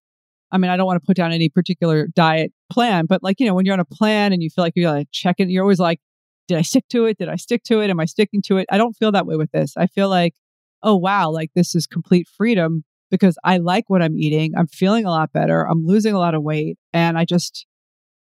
I 0.51 0.57
mean, 0.57 0.71
I 0.71 0.77
don't 0.77 0.87
want 0.87 1.01
to 1.01 1.05
put 1.05 1.15
down 1.15 1.31
any 1.31 1.49
particular 1.49 2.07
diet 2.07 2.51
plan, 2.71 3.05
but 3.05 3.21
like, 3.21 3.39
you 3.39 3.45
know, 3.45 3.53
when 3.53 3.65
you're 3.65 3.73
on 3.73 3.79
a 3.79 3.85
plan 3.85 4.33
and 4.33 4.41
you 4.41 4.49
feel 4.49 4.63
like 4.63 4.73
you're 4.75 4.91
like 4.91 5.09
checking 5.11 5.49
you're 5.49 5.63
always 5.63 5.79
like, 5.79 5.99
did 6.47 6.57
I 6.57 6.61
stick 6.63 6.85
to 6.89 7.05
it? 7.05 7.19
Did 7.19 7.29
I 7.29 7.35
stick 7.35 7.63
to 7.65 7.81
it? 7.81 7.89
Am 7.91 7.99
I 7.99 8.05
sticking 8.05 8.41
to 8.43 8.57
it? 8.57 8.65
I 8.71 8.77
don't 8.77 8.93
feel 8.93 9.11
that 9.11 9.27
way 9.27 9.35
with 9.35 9.51
this. 9.51 9.73
I 9.77 9.87
feel 9.87 10.09
like, 10.09 10.33
oh, 10.83 10.95
wow, 10.95 11.31
like 11.31 11.51
this 11.55 11.75
is 11.75 11.87
complete 11.87 12.27
freedom 12.27 12.83
because 13.09 13.37
I 13.43 13.57
like 13.57 13.89
what 13.89 14.01
I'm 14.01 14.17
eating. 14.17 14.53
I'm 14.57 14.67
feeling 14.67 15.05
a 15.05 15.09
lot 15.09 15.31
better. 15.31 15.67
I'm 15.67 15.85
losing 15.85 16.13
a 16.13 16.19
lot 16.19 16.35
of 16.35 16.43
weight. 16.43 16.77
And 16.93 17.17
I 17.17 17.25
just, 17.25 17.65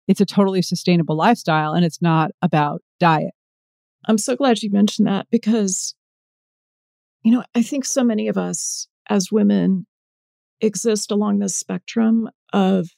it's 0.07 0.21
a 0.21 0.25
totally 0.25 0.61
sustainable 0.61 1.15
lifestyle 1.15 1.73
and 1.73 1.85
it's 1.85 2.01
not 2.01 2.31
about 2.41 2.81
diet. 2.99 3.33
I'm 4.07 4.17
so 4.17 4.35
glad 4.35 4.63
you 4.63 4.71
mentioned 4.71 5.07
that 5.07 5.27
because, 5.31 5.95
you 7.23 7.31
know, 7.31 7.43
I 7.53 7.61
think 7.61 7.85
so 7.85 8.03
many 8.03 8.27
of 8.27 8.37
us 8.37 8.87
as 9.09 9.31
women 9.31 9.85
exist 10.59 11.11
along 11.11 11.39
this 11.39 11.55
spectrum 11.55 12.29
of 12.51 12.89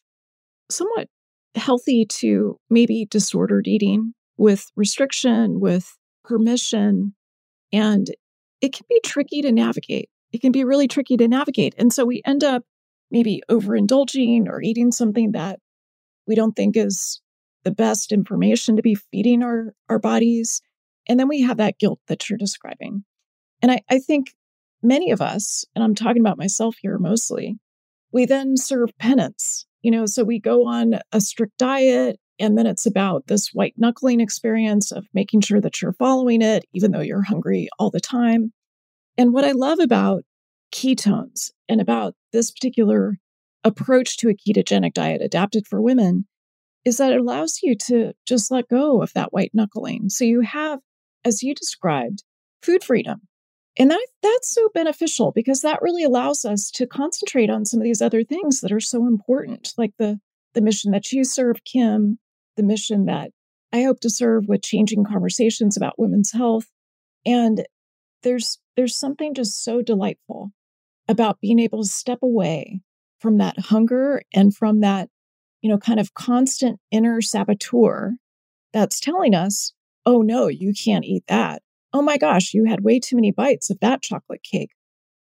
somewhat 0.69 1.09
healthy 1.55 2.05
to 2.05 2.57
maybe 2.69 3.05
disordered 3.09 3.67
eating 3.67 4.13
with 4.37 4.71
restriction, 4.75 5.59
with 5.59 5.97
permission. 6.23 7.13
And 7.71 8.07
it 8.63 8.71
can 8.71 8.85
be 8.87 9.01
tricky 9.03 9.41
to 9.41 9.51
navigate. 9.51 10.09
It 10.31 10.41
can 10.41 10.53
be 10.53 10.63
really 10.63 10.87
tricky 10.87 11.17
to 11.17 11.27
navigate. 11.27 11.75
And 11.77 11.91
so 11.91 12.05
we 12.05 12.21
end 12.25 12.43
up 12.43 12.63
maybe 13.11 13.43
overindulging 13.51 14.47
or 14.47 14.61
eating 14.61 14.91
something 14.91 15.33
that 15.33 15.59
we 16.25 16.33
don't 16.33 16.53
think 16.53 16.77
is 16.77 17.21
the 17.65 17.71
best 17.71 18.13
information 18.13 18.77
to 18.77 18.81
be 18.81 18.95
feeding 18.95 19.43
our, 19.43 19.73
our 19.89 19.99
bodies. 19.99 20.61
And 21.07 21.19
then 21.19 21.27
we 21.27 21.41
have 21.41 21.57
that 21.57 21.77
guilt 21.77 21.99
that 22.07 22.29
you're 22.29 22.37
describing. 22.37 23.03
And 23.61 23.69
I, 23.69 23.81
I 23.89 23.99
think 23.99 24.33
many 24.81 25.11
of 25.11 25.21
us, 25.21 25.65
and 25.75 25.83
I'm 25.83 25.93
talking 25.93 26.21
about 26.21 26.37
myself 26.37 26.77
here 26.81 26.97
mostly, 26.97 27.57
we 28.13 28.25
then 28.25 28.55
serve 28.55 28.97
penance. 28.97 29.65
You 29.81 29.91
know, 29.91 30.05
so 30.05 30.23
we 30.23 30.39
go 30.39 30.65
on 30.65 30.99
a 31.11 31.19
strict 31.19 31.57
diet, 31.57 32.17
and 32.39 32.57
then 32.57 32.65
it's 32.65 32.85
about 32.85 33.27
this 33.27 33.49
white 33.53 33.75
knuckling 33.77 34.19
experience 34.19 34.91
of 34.91 35.05
making 35.13 35.41
sure 35.41 35.61
that 35.61 35.81
you're 35.81 35.93
following 35.93 36.41
it, 36.41 36.65
even 36.73 36.91
though 36.91 37.01
you're 37.01 37.23
hungry 37.23 37.69
all 37.79 37.89
the 37.89 37.99
time. 37.99 38.51
And 39.17 39.33
what 39.33 39.45
I 39.45 39.51
love 39.51 39.79
about 39.79 40.23
ketones 40.73 41.51
and 41.69 41.79
about 41.79 42.15
this 42.31 42.51
particular 42.51 43.17
approach 43.63 44.17
to 44.17 44.29
a 44.29 44.33
ketogenic 44.33 44.93
diet 44.93 45.21
adapted 45.21 45.67
for 45.67 45.81
women 45.81 46.25
is 46.83 46.97
that 46.97 47.13
it 47.13 47.19
allows 47.19 47.59
you 47.61 47.75
to 47.75 48.13
just 48.27 48.51
let 48.51 48.67
go 48.67 49.01
of 49.01 49.13
that 49.13 49.31
white 49.31 49.51
knuckling. 49.53 50.09
So 50.09 50.25
you 50.25 50.41
have, 50.41 50.79
as 51.23 51.43
you 51.43 51.55
described, 51.55 52.23
food 52.61 52.83
freedom. 52.83 53.21
And 53.77 53.89
that 53.89 54.07
that's 54.21 54.53
so 54.53 54.69
beneficial 54.73 55.31
because 55.31 55.61
that 55.61 55.81
really 55.81 56.03
allows 56.03 56.45
us 56.45 56.69
to 56.71 56.85
concentrate 56.85 57.49
on 57.49 57.65
some 57.65 57.79
of 57.79 57.85
these 57.85 58.01
other 58.01 58.23
things 58.23 58.61
that 58.61 58.71
are 58.71 58.79
so 58.79 59.07
important, 59.07 59.73
like 59.77 59.93
the 59.97 60.19
the 60.53 60.61
mission 60.61 60.91
that 60.91 61.11
you 61.11 61.23
serve, 61.23 61.63
Kim, 61.63 62.19
the 62.57 62.63
mission 62.63 63.05
that 63.05 63.31
I 63.71 63.83
hope 63.83 63.99
to 64.01 64.09
serve 64.09 64.47
with 64.47 64.61
changing 64.61 65.03
conversations 65.05 65.77
about 65.77 65.97
women's 65.97 66.31
health. 66.31 66.67
And 67.25 67.65
there's 68.21 68.59
there's 68.75 68.97
something 68.97 69.33
just 69.33 69.63
so 69.63 69.81
delightful 69.81 70.51
about 71.07 71.41
being 71.41 71.59
able 71.59 71.83
to 71.83 71.89
step 71.89 72.19
away 72.21 72.81
from 73.19 73.37
that 73.37 73.59
hunger 73.59 74.21
and 74.33 74.55
from 74.55 74.81
that, 74.81 75.09
you 75.61 75.69
know, 75.69 75.77
kind 75.77 75.99
of 75.99 76.13
constant 76.13 76.79
inner 76.91 77.21
saboteur 77.21 78.13
that's 78.71 78.99
telling 78.99 79.35
us, 79.35 79.73
oh 80.05 80.21
no, 80.21 80.47
you 80.47 80.73
can't 80.73 81.05
eat 81.05 81.23
that 81.27 81.61
oh 81.93 82.01
my 82.01 82.17
gosh, 82.17 82.53
you 82.53 82.65
had 82.65 82.83
way 82.83 82.99
too 82.99 83.15
many 83.15 83.31
bites 83.31 83.69
of 83.69 83.79
that 83.79 84.01
chocolate 84.01 84.43
cake. 84.43 84.71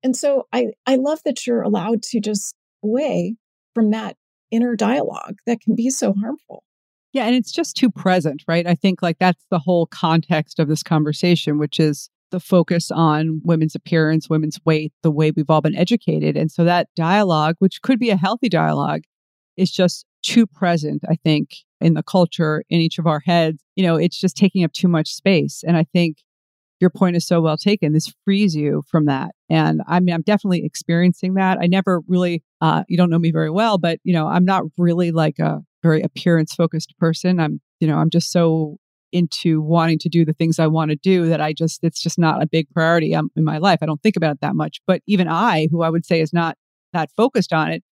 And 0.04 0.16
so 0.16 0.48
I, 0.52 0.68
I 0.88 0.96
love 0.96 1.20
that 1.26 1.46
you're 1.46 1.62
allowed 1.62 2.02
to 2.04 2.20
just 2.20 2.56
away 2.84 3.36
from 3.76 3.92
that 3.92 4.16
inner 4.50 4.76
dialogue 4.76 5.36
that 5.46 5.62
can 5.62 5.76
be 5.76 5.90
so 5.90 6.14
harmful. 6.14 6.64
Yeah, 7.14 7.26
and 7.26 7.36
it's 7.36 7.52
just 7.52 7.76
too 7.76 7.90
present, 7.90 8.44
right? 8.48 8.66
I 8.66 8.76
think 8.76 9.02
like 9.02 9.20
that's 9.20 9.46
the 9.50 9.60
whole 9.60 9.86
context 9.88 10.60
of 10.60 10.70
this 10.70 10.84
conversation, 10.84 11.58
which 11.58 11.80
is 11.80 12.10
the 12.32 12.40
focus 12.40 12.90
on 12.92 13.42
women's 13.44 13.76
appearance, 13.76 14.30
women's 14.30 14.58
weight, 14.64 14.94
the 15.04 15.12
way 15.12 15.32
we've 15.32 15.50
all 15.50 15.62
been 15.62 15.76
educated. 15.76 16.38
And 16.38 16.50
so 16.50 16.64
that 16.64 16.88
dialogue, 16.96 17.56
which 17.60 17.82
could 17.82 18.00
be 18.00 18.10
a 18.10 18.16
healthy 18.16 18.48
dialogue, 18.48 19.02
is 19.58 19.72
just 19.72 20.06
too 20.24 20.48
present, 20.48 21.04
I 21.10 21.16
think, 21.16 21.50
in 21.82 21.94
the 21.94 22.04
culture, 22.04 22.64
in 22.70 22.80
each 22.80 22.98
of 22.98 23.08
our 23.08 23.20
heads. 23.20 23.62
You 23.76 23.84
know, 23.84 23.98
it's 23.98 24.18
just 24.18 24.38
taking 24.38 24.64
up 24.64 24.72
too 24.72 24.88
much 24.88 25.10
space. 25.10 25.64
And 25.68 25.76
I 25.76 25.84
think 25.84 26.20
your 26.80 26.90
point 26.90 27.18
is 27.18 27.28
so 27.28 27.42
well 27.42 27.58
taken. 27.58 27.92
This 27.92 28.14
frees 28.24 28.56
you 28.56 28.84
from 28.90 29.06
that. 29.08 29.32
And 29.50 29.82
I 29.86 30.00
mean, 30.00 30.16
I'm 30.16 30.22
definitely 30.22 30.64
experiencing 30.64 31.34
that. 31.34 31.58
I 31.60 31.68
never 31.68 32.02
really, 32.08 32.44
uh, 32.62 32.84
you 32.88 32.96
don't 32.96 33.10
know 33.10 33.20
me 33.20 33.32
very 33.32 33.50
well, 33.50 33.78
but, 33.78 34.00
you 34.04 34.14
know, 34.14 34.28
I'm 34.28 34.46
not 34.46 34.64
really 34.78 35.12
like 35.12 35.38
a 35.40 35.62
very 35.82 36.02
appearance 36.02 36.54
focused 36.54 36.94
person. 37.00 37.40
I'm, 37.40 37.62
you 37.80 37.88
know, 37.88 37.98
I'm 37.98 38.10
just 38.10 38.32
so 38.32 38.78
into 39.12 39.62
wanting 39.62 40.00
to 40.00 40.10
do 40.10 40.24
the 40.24 40.34
things 40.34 40.58
I 40.58 40.68
want 40.68 40.92
to 40.92 40.96
do 40.96 41.28
that 41.28 41.42
I 41.42 41.54
just, 41.54 41.84
it's 41.84 42.02
just 42.02 42.18
not 42.18 42.42
a 42.42 42.48
big 42.48 42.70
priority 42.70 43.14
um, 43.14 43.30
in 43.36 43.44
my 43.44 43.58
life. 43.58 43.80
I 43.82 43.86
don't 43.86 44.02
think 44.02 44.16
about 44.16 44.34
it 44.34 44.42
that 44.42 44.56
much. 44.56 44.80
But 44.88 45.02
even 45.06 45.28
I, 45.28 45.68
who 45.70 45.82
I 45.82 45.90
would 45.90 46.06
say 46.06 46.22
is 46.22 46.32
not 46.32 46.58
that 46.94 47.10
focused 47.18 47.52
on 47.52 47.72
it, 47.72 47.84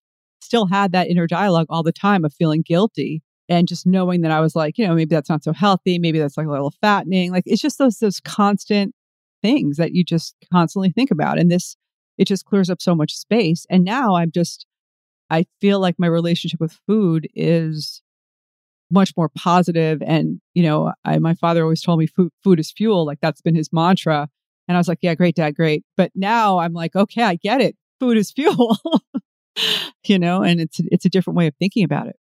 still 0.42 0.68
had 0.68 0.94
that 0.94 1.10
inner 1.10 1.28
dialogue 1.28 1.68
all 1.70 1.84
the 1.84 1.92
time 1.92 2.24
of 2.24 2.34
feeling 2.34 2.64
guilty 2.66 3.22
and 3.50 3.68
just 3.68 3.86
knowing 3.86 4.22
that 4.22 4.32
I 4.32 4.40
was 4.40 4.56
like, 4.56 4.78
you 4.78 4.88
know, 4.88 4.96
maybe 4.96 5.14
that's 5.14 5.30
not 5.30 5.44
so 5.44 5.52
healthy, 5.52 6.00
maybe 6.00 6.20
that's 6.20 6.38
like 6.38 6.48
a 6.48 6.52
little 6.52 6.74
fattening. 6.80 7.32
Like 7.32 7.44
it's 7.46 7.62
just 7.62 7.80
those 7.80 7.98
those 7.98 8.20
constant 8.20 8.94
things 9.42 9.78
that 9.78 9.94
you 9.94 10.04
just 10.04 10.36
constantly 10.52 10.92
think 10.92 11.12
about. 11.12 11.40
And 11.40 11.52
this 11.52 11.76
it 12.18 12.28
just 12.28 12.46
clears 12.46 12.70
up 12.70 12.82
so 12.82 12.94
much 12.94 13.14
space. 13.16 13.66
And 13.70 13.84
now 13.84 14.16
I'm 14.16 14.32
just 14.32 14.66
I 15.30 15.46
feel 15.62 15.80
like 15.80 15.96
my 15.98 16.08
relationship 16.08 16.60
with 16.60 16.78
food 16.88 17.28
is 17.36 18.02
much 18.92 19.14
more 19.16 19.30
positive 19.38 20.02
and 20.02 20.42
you 20.56 20.64
know 20.64 20.92
I, 21.06 21.20
my 21.20 21.36
father 21.36 21.62
always 21.62 21.82
told 21.82 22.00
me 22.00 22.08
food, 22.08 22.32
food 22.44 22.60
is 22.60 22.72
fuel 22.72 23.06
like 23.06 23.20
that's 23.22 23.40
been 23.40 23.54
his 23.54 23.72
mantra 23.72 24.28
and 24.68 24.76
i 24.76 24.80
was 24.80 24.88
like 24.88 24.98
yeah 25.04 25.14
great 25.14 25.36
dad 25.36 25.56
great 25.56 25.86
but 25.96 26.12
now 26.16 26.58
i'm 26.58 26.74
like 26.74 26.96
okay 26.96 27.22
i 27.22 27.36
get 27.36 27.62
it 27.62 27.78
food 28.00 28.18
is 28.18 28.32
fuel 28.32 28.80
you 30.08 30.18
know 30.18 30.42
and 30.42 30.60
it's 30.60 30.80
it's 30.86 31.06
a 31.06 31.10
different 31.10 31.38
way 31.38 31.46
of 31.46 31.54
thinking 31.60 31.84
about 31.84 32.08
it 32.08 32.16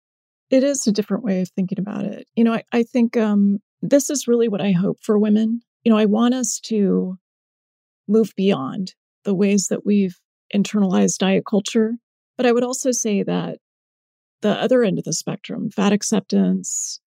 it 0.51 0.65
is 0.65 0.87
a 0.87 0.93
different 0.93 1.25
way 1.25 1.41
of 1.43 1.51
thinking 1.51 1.79
about 1.79 2.05
it. 2.05 2.27
You 2.35 2.45
know, 2.45 2.55
I, 2.55 2.63
I 2.73 2.83
think 2.83 3.17
um, 3.17 3.59
this 3.83 4.11
is 4.11 4.29
really 4.29 4.49
what 4.49 4.61
I 4.61 4.73
hope 4.73 4.99
for 5.03 5.19
women. 5.19 5.61
You 5.85 5.93
know, 5.93 5.99
I 5.99 6.07
want 6.07 6.35
us 6.35 6.59
to 6.65 7.19
move 8.07 8.33
beyond 8.37 8.95
the 9.25 9.35
ways 9.35 9.69
that 9.69 9.85
we've 9.85 10.19
internalized 10.55 11.19
diet 11.19 11.45
culture. 11.47 11.95
But 12.39 12.47
I 12.47 12.53
would 12.53 12.65
also 12.65 12.93
say 12.93 13.23
that 13.25 13.59
the 14.41 14.51
other 14.51 14.83
end 14.83 14.99
of 14.99 15.05
the 15.05 15.13
spectrum, 15.13 15.69
fat 15.69 15.93
acceptance, 15.93 17.01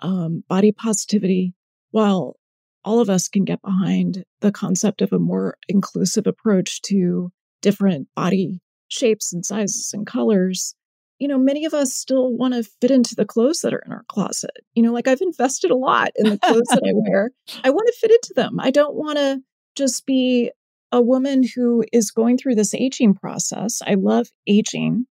um, 0.00 0.42
body 0.48 0.72
positivity, 0.72 1.54
while 1.90 2.36
all 2.82 3.00
of 3.00 3.10
us 3.10 3.28
can 3.28 3.44
get 3.44 3.60
behind 3.62 4.24
the 4.40 4.50
concept 4.50 5.02
of 5.02 5.12
a 5.12 5.18
more 5.18 5.58
inclusive 5.68 6.26
approach 6.26 6.80
to 6.82 7.30
different 7.60 8.08
body 8.16 8.60
shapes 8.88 9.32
and 9.32 9.44
sizes 9.44 9.92
and 9.92 10.06
colors, 10.06 10.74
you 11.18 11.28
know, 11.28 11.38
many 11.38 11.66
of 11.66 11.74
us 11.74 11.92
still 11.92 12.34
want 12.34 12.54
to 12.54 12.64
fit 12.80 12.90
into 12.90 13.14
the 13.14 13.26
clothes 13.26 13.60
that 13.60 13.74
are 13.74 13.82
in 13.84 13.92
our 13.92 14.04
closet. 14.08 14.64
You 14.74 14.82
know, 14.82 14.92
like 14.92 15.06
I've 15.06 15.20
invested 15.20 15.70
a 15.70 15.76
lot 15.76 16.12
in 16.16 16.30
the 16.30 16.38
clothes 16.38 16.68
that 16.70 16.82
I 16.82 16.92
wear. 16.94 17.30
I 17.62 17.68
want 17.68 17.86
to 17.88 17.98
fit 18.00 18.10
into 18.10 18.32
them. 18.34 18.58
I 18.58 18.70
don't 18.70 18.94
want 18.94 19.18
to 19.18 19.42
just 19.76 20.06
be 20.06 20.50
a 20.92 21.00
woman 21.00 21.42
who 21.54 21.84
is 21.92 22.10
going 22.10 22.36
through 22.36 22.56
this 22.56 22.74
aging 22.74 23.14
process. 23.14 23.80
I 23.86 23.94
love 23.94 24.28
aging, 24.46 25.06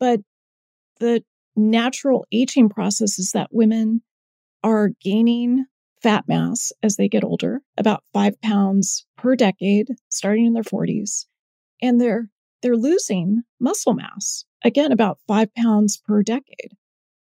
but 0.00 0.20
the 1.00 1.22
natural 1.56 2.26
aging 2.32 2.68
process 2.68 3.18
is 3.18 3.32
that 3.32 3.48
women 3.50 4.02
are 4.62 4.90
gaining 5.00 5.66
fat 6.02 6.24
mass 6.26 6.72
as 6.82 6.96
they 6.96 7.08
get 7.08 7.24
older, 7.24 7.60
about 7.78 8.02
five 8.12 8.40
pounds 8.40 9.06
per 9.16 9.36
decade, 9.36 9.88
starting 10.08 10.46
in 10.46 10.52
their 10.52 10.62
40s. 10.62 11.26
And 11.80 12.00
they're 12.00 12.28
they're 12.62 12.76
losing 12.76 13.42
muscle 13.58 13.92
mass, 13.92 14.44
again, 14.64 14.92
about 14.92 15.18
five 15.26 15.52
pounds 15.54 15.96
per 15.96 16.22
decade. 16.22 16.76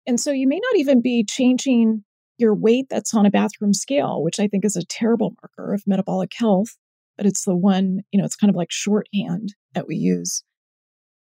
And 0.05 0.19
so 0.19 0.31
you 0.31 0.45
may 0.45 0.59
not 0.59 0.77
even 0.77 1.01
be 1.01 1.23
changing 1.23 2.03
your 2.37 2.53
weight 2.53 2.87
that's 2.89 3.13
on 3.13 3.25
a 3.25 3.31
bathroom 3.31 3.73
scale, 3.73 4.21
which 4.21 4.39
I 4.41 4.47
think 4.47 4.65
is 4.65 4.75
a 4.75 4.83
terrible 4.83 5.35
marker 5.41 5.73
of 5.73 5.87
metabolic 5.87 6.33
health, 6.35 6.75
but 7.21 7.27
it's 7.27 7.45
the 7.45 7.55
one, 7.55 7.99
you 8.11 8.17
know, 8.17 8.25
it's 8.25 8.35
kind 8.35 8.49
of 8.49 8.55
like 8.55 8.71
shorthand 8.71 9.53
that 9.75 9.87
we 9.87 9.95
use. 9.95 10.43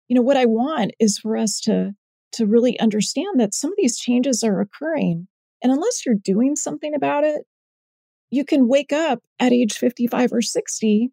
You 0.08 0.16
know, 0.16 0.22
what 0.22 0.38
I 0.38 0.46
want 0.46 0.92
is 0.98 1.18
for 1.18 1.36
us 1.36 1.60
to 1.64 1.92
to 2.32 2.46
really 2.46 2.80
understand 2.80 3.38
that 3.38 3.52
some 3.52 3.70
of 3.70 3.76
these 3.76 3.98
changes 3.98 4.42
are 4.42 4.62
occurring. 4.62 5.28
And 5.62 5.70
unless 5.70 6.06
you're 6.06 6.14
doing 6.14 6.56
something 6.56 6.94
about 6.94 7.24
it, 7.24 7.42
you 8.30 8.46
can 8.46 8.66
wake 8.66 8.94
up 8.94 9.18
at 9.38 9.52
age 9.52 9.74
55 9.74 10.32
or 10.32 10.40
60 10.40 11.10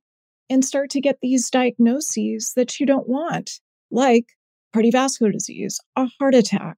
and 0.49 0.63
start 0.63 0.89
to 0.91 1.01
get 1.01 1.17
these 1.21 1.49
diagnoses 1.49 2.53
that 2.55 2.79
you 2.79 2.85
don't 2.85 3.09
want, 3.09 3.59
like 3.91 4.27
cardiovascular 4.73 5.33
disease, 5.33 5.81
a 5.97 6.07
heart 6.17 6.33
attack, 6.33 6.77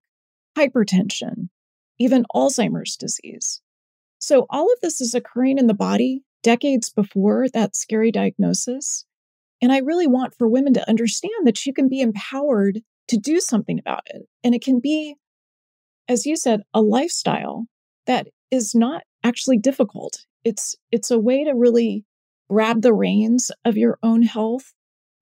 hypertension, 0.58 1.50
even 2.00 2.26
Alzheimer's 2.34 2.96
disease. 2.96 3.62
So, 4.18 4.48
all 4.50 4.74
of 4.74 4.80
this 4.82 5.00
is 5.00 5.14
occurring 5.14 5.60
in 5.60 5.68
the 5.68 5.76
body 5.76 6.24
decades 6.44 6.90
before 6.90 7.48
that 7.54 7.76
scary 7.76 8.12
diagnosis. 8.12 9.06
And 9.62 9.72
I 9.72 9.80
really 9.80 10.08
want 10.08 10.36
for 10.36 10.48
women 10.48 10.74
to 10.74 10.88
understand 10.90 11.46
that 11.46 11.66
you 11.66 11.74
can 11.74 11.90
be 11.90 12.02
empowered 12.02 12.82
to 13.08 13.18
do 13.18 13.40
something 13.40 13.80
about 13.80 14.04
it. 14.08 14.24
And 14.44 14.54
it 14.54 14.62
can 14.62 14.80
be, 14.80 15.16
as 16.08 16.26
you 16.26 16.36
said, 16.36 16.62
a 16.74 16.82
lifestyle 16.82 17.66
that 18.06 18.28
is 18.52 18.76
not 18.76 19.04
actually 19.24 19.58
difficult. 19.58 20.26
It's 20.44 20.76
it's 20.92 21.10
a 21.10 21.20
way 21.20 21.44
to 21.46 21.54
really 21.54 22.06
grab 22.50 22.82
the 22.82 22.94
reins 22.94 23.52
of 23.66 23.78
your 23.78 23.98
own 24.04 24.22
health 24.22 24.74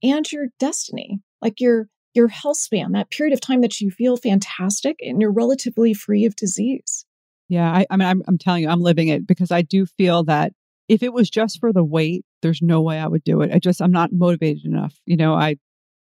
and 0.03 0.29
your 0.31 0.47
destiny, 0.59 1.21
like 1.41 1.59
your 1.59 1.87
your 2.13 2.27
health 2.27 2.57
span, 2.57 2.91
that 2.91 3.11
period 3.11 3.33
of 3.33 3.39
time 3.39 3.61
that 3.61 3.79
you 3.79 3.89
feel 3.89 4.17
fantastic 4.17 4.97
and 5.01 5.21
you're 5.21 5.31
relatively 5.31 5.93
free 5.93 6.25
of 6.25 6.35
disease. 6.35 7.05
Yeah, 7.47 7.71
I, 7.71 7.85
I 7.89 7.97
mean, 7.97 8.07
I'm, 8.07 8.23
I'm 8.27 8.37
telling 8.37 8.63
you, 8.63 8.69
I'm 8.69 8.81
living 8.81 9.07
it 9.07 9.25
because 9.27 9.51
I 9.51 9.61
do 9.61 9.85
feel 9.85 10.23
that 10.25 10.53
if 10.91 11.01
it 11.01 11.13
was 11.13 11.29
just 11.29 11.61
for 11.61 11.71
the 11.71 11.85
weight, 11.85 12.25
there's 12.41 12.61
no 12.61 12.81
way 12.81 12.99
I 12.99 13.07
would 13.07 13.23
do 13.23 13.39
it. 13.39 13.49
I 13.53 13.59
just, 13.59 13.81
I'm 13.81 13.93
not 13.93 14.11
motivated 14.11 14.65
enough. 14.65 14.93
You 15.05 15.15
know, 15.15 15.33
I 15.33 15.55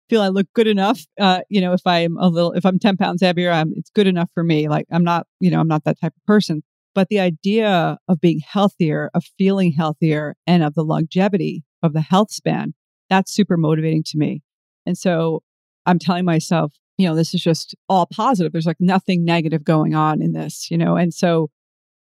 feel 0.10 0.22
I 0.22 0.28
look 0.28 0.48
good 0.54 0.68
enough. 0.68 1.06
Uh, 1.18 1.40
you 1.48 1.62
know, 1.62 1.72
if 1.72 1.80
I'm 1.86 2.18
a 2.18 2.28
little, 2.28 2.52
if 2.52 2.66
I'm 2.66 2.80
10 2.80 2.98
pounds 2.98 3.22
heavier, 3.22 3.50
I'm, 3.50 3.72
it's 3.78 3.90
good 3.92 4.08
enough 4.08 4.30
for 4.34 4.44
me. 4.44 4.68
Like 4.68 4.86
I'm 4.92 5.06
not, 5.06 5.26
you 5.40 5.50
know, 5.50 5.62
I'm 5.62 5.70
not 5.70 5.86
that 5.86 6.02
type 6.02 6.12
of 6.14 6.26
person. 6.26 6.64
But 6.94 7.08
the 7.08 7.22
idea 7.22 7.98
of 8.10 8.20
being 8.20 8.42
healthier, 8.46 9.10
of 9.14 9.24
feeling 9.38 9.72
healthier, 9.72 10.36
and 10.46 10.64
of 10.64 10.74
the 10.74 10.84
longevity 10.84 11.64
of 11.82 11.94
the 11.94 12.02
health 12.02 12.32
span, 12.32 12.74
that's 13.10 13.34
super 13.34 13.56
motivating 13.56 14.04
to 14.08 14.18
me. 14.18 14.42
And 14.86 14.98
so 14.98 15.44
I'm 15.86 15.98
telling 15.98 16.26
myself, 16.26 16.74
you 16.98 17.08
know, 17.08 17.16
this 17.16 17.34
is 17.34 17.42
just 17.42 17.74
all 17.88 18.06
positive. 18.14 18.52
There's 18.52 18.66
like 18.66 18.82
nothing 18.82 19.24
negative 19.24 19.64
going 19.64 19.96
on 19.96 20.22
in 20.22 20.34
this, 20.34 20.70
you 20.70 20.78
know, 20.78 20.98
and 20.98 21.14
so 21.14 21.50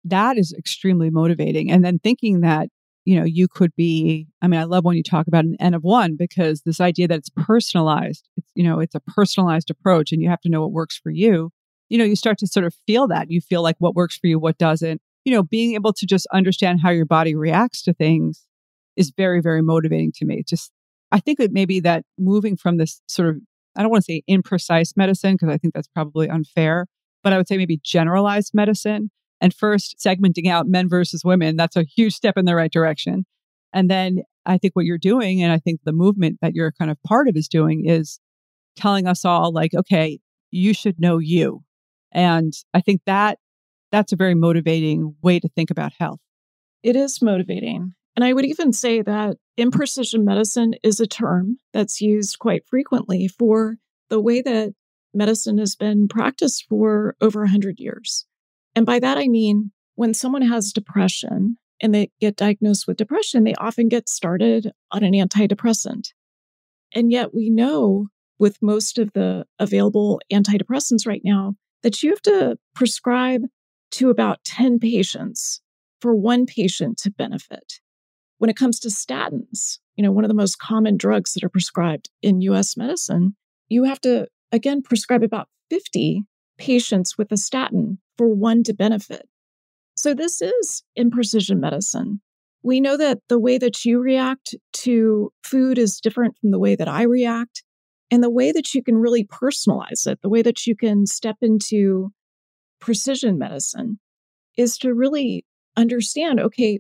that 0.05 0.37
is 0.37 0.53
extremely 0.57 1.09
motivating. 1.09 1.71
And 1.71 1.83
then 1.83 1.99
thinking 1.99 2.41
that, 2.41 2.69
you 3.05 3.17
know, 3.17 3.25
you 3.25 3.47
could 3.47 3.75
be, 3.75 4.27
I 4.41 4.47
mean, 4.47 4.59
I 4.59 4.63
love 4.63 4.85
when 4.85 4.97
you 4.97 5.03
talk 5.03 5.27
about 5.27 5.45
an 5.45 5.55
N 5.59 5.73
of 5.73 5.83
one 5.83 6.15
because 6.15 6.61
this 6.61 6.79
idea 6.81 7.07
that 7.07 7.19
it's 7.19 7.29
personalized, 7.29 8.27
it's, 8.37 8.51
you 8.55 8.63
know, 8.63 8.79
it's 8.79 8.95
a 8.95 8.99
personalized 9.01 9.69
approach 9.69 10.11
and 10.11 10.21
you 10.21 10.29
have 10.29 10.41
to 10.41 10.49
know 10.49 10.61
what 10.61 10.71
works 10.71 10.99
for 11.01 11.11
you 11.11 11.51
you 11.93 11.99
know, 11.99 12.05
you 12.05 12.15
start 12.15 12.39
to 12.39 12.47
sort 12.47 12.65
of 12.65 12.73
feel 12.87 13.07
that. 13.09 13.29
You 13.29 13.39
feel 13.39 13.61
like 13.61 13.75
what 13.77 13.93
works 13.93 14.17
for 14.17 14.25
you, 14.25 14.39
what 14.39 14.57
doesn't. 14.57 14.99
You 15.25 15.31
know, 15.31 15.43
being 15.43 15.75
able 15.75 15.93
to 15.93 16.07
just 16.07 16.25
understand 16.33 16.79
how 16.81 16.89
your 16.89 17.05
body 17.05 17.35
reacts 17.35 17.83
to 17.83 17.93
things 17.93 18.47
is 18.95 19.13
very, 19.15 19.41
very 19.41 19.61
motivating 19.61 20.11
to 20.15 20.25
me. 20.25 20.41
Just, 20.43 20.71
I 21.11 21.19
think 21.19 21.39
it 21.39 21.51
may 21.51 21.65
be 21.65 21.79
that 21.81 22.03
moving 22.17 22.57
from 22.57 22.77
this 22.77 22.99
sort 23.07 23.29
of, 23.29 23.35
I 23.75 23.83
don't 23.83 23.91
want 23.91 24.03
to 24.03 24.11
say 24.11 24.23
imprecise 24.27 24.97
medicine, 24.97 25.35
because 25.35 25.49
I 25.49 25.57
think 25.59 25.75
that's 25.75 25.87
probably 25.87 26.29
unfair, 26.29 26.87
but 27.23 27.31
I 27.31 27.37
would 27.37 27.47
say 27.47 27.57
maybe 27.57 27.79
generalized 27.83 28.55
medicine. 28.55 29.11
And 29.43 29.53
first, 29.53 29.97
segmenting 29.99 30.47
out 30.47 30.67
men 30.67 30.87
versus 30.87 31.25
women, 31.25 31.57
that's 31.57 31.75
a 31.75 31.83
huge 31.83 32.13
step 32.13 32.37
in 32.37 32.45
the 32.45 32.55
right 32.55 32.71
direction. 32.71 33.25
And 33.73 33.91
then 33.91 34.23
I 34.45 34.57
think 34.57 34.73
what 34.73 34.85
you're 34.85 34.97
doing, 34.97 35.43
and 35.43 35.51
I 35.51 35.59
think 35.59 35.81
the 35.83 35.91
movement 35.91 36.37
that 36.41 36.55
you're 36.55 36.71
kind 36.71 36.89
of 36.89 36.97
part 37.03 37.27
of 37.27 37.35
is 37.35 37.49
doing, 37.49 37.85
is 37.85 38.21
telling 38.77 39.05
us 39.05 39.25
all, 39.25 39.51
like, 39.51 39.73
okay, 39.73 40.21
you 40.49 40.73
should 40.73 40.97
know 40.97 41.17
you. 41.17 41.61
And 42.13 42.53
I 42.73 42.79
think 42.79 43.01
that 43.05 43.37
that's 43.91 44.13
a 44.13 44.15
very 44.15 44.33
motivating 44.33 45.13
way 45.21 45.41
to 45.41 45.49
think 45.49 45.69
about 45.69 45.91
health. 45.99 46.21
It 46.81 46.95
is 46.95 47.21
motivating. 47.21 47.95
And 48.15 48.23
I 48.23 48.31
would 48.31 48.45
even 48.45 48.71
say 48.71 49.01
that 49.01 49.35
imprecision 49.59 50.23
medicine 50.23 50.75
is 50.83 51.01
a 51.01 51.07
term 51.07 51.57
that's 51.73 51.99
used 51.99 52.39
quite 52.39 52.65
frequently 52.65 53.27
for 53.27 53.75
the 54.09 54.21
way 54.21 54.41
that 54.41 54.73
medicine 55.13 55.57
has 55.57 55.75
been 55.75 56.07
practiced 56.07 56.65
for 56.69 57.17
over 57.19 57.41
100 57.41 57.79
years. 57.79 58.25
And 58.75 58.85
by 58.85 58.99
that, 58.99 59.17
I 59.17 59.27
mean 59.27 59.71
when 59.95 60.13
someone 60.13 60.41
has 60.41 60.73
depression 60.73 61.57
and 61.81 61.93
they 61.93 62.09
get 62.19 62.35
diagnosed 62.35 62.87
with 62.87 62.97
depression, 62.97 63.43
they 63.43 63.55
often 63.55 63.89
get 63.89 64.09
started 64.09 64.71
on 64.91 65.03
an 65.03 65.13
antidepressant. 65.13 66.09
And 66.93 67.11
yet 67.11 67.33
we 67.33 67.49
know 67.49 68.07
with 68.39 68.61
most 68.61 68.97
of 68.97 69.11
the 69.13 69.45
available 69.59 70.21
antidepressants 70.31 71.05
right 71.05 71.21
now 71.23 71.55
that 71.81 72.01
you 72.01 72.09
have 72.09 72.21
to 72.23 72.57
prescribe 72.75 73.43
to 73.91 74.09
about 74.09 74.43
10 74.43 74.79
patients 74.79 75.61
for 76.01 76.15
one 76.15 76.45
patient 76.45 76.97
to 76.97 77.11
benefit. 77.11 77.79
When 78.39 78.49
it 78.49 78.57
comes 78.57 78.79
to 78.81 78.89
statins, 78.89 79.77
you 79.95 80.03
know, 80.03 80.11
one 80.11 80.23
of 80.23 80.29
the 80.29 80.35
most 80.35 80.57
common 80.59 80.97
drugs 80.97 81.33
that 81.33 81.43
are 81.43 81.49
prescribed 81.49 82.09
in 82.21 82.41
US 82.41 82.75
medicine, 82.75 83.35
you 83.69 83.83
have 83.83 84.01
to 84.01 84.27
again 84.51 84.81
prescribe 84.81 85.23
about 85.23 85.47
50 85.69 86.23
patients 86.57 87.17
with 87.17 87.31
a 87.31 87.37
statin 87.37 87.99
for 88.17 88.33
one 88.33 88.63
to 88.63 88.73
benefit. 88.73 89.27
So 89.95 90.13
this 90.13 90.41
is 90.41 90.83
imprecision 90.97 91.59
medicine. 91.59 92.21
We 92.63 92.79
know 92.79 92.97
that 92.97 93.19
the 93.29 93.39
way 93.39 93.57
that 93.57 93.83
you 93.83 93.99
react 93.99 94.55
to 94.73 95.31
food 95.43 95.77
is 95.77 95.99
different 95.99 96.37
from 96.39 96.51
the 96.51 96.59
way 96.59 96.75
that 96.75 96.87
I 96.87 97.03
react. 97.03 97.63
And 98.09 98.23
the 98.23 98.29
way 98.29 98.51
that 98.51 98.73
you 98.73 98.83
can 98.83 98.97
really 98.97 99.25
personalize 99.25 100.05
it, 100.05 100.19
the 100.21 100.29
way 100.29 100.41
that 100.41 100.67
you 100.67 100.75
can 100.75 101.05
step 101.05 101.37
into 101.41 102.11
precision 102.79 103.37
medicine 103.37 103.99
is 104.57 104.77
to 104.79 104.93
really 104.93 105.45
understand 105.75 106.39
okay, 106.39 106.79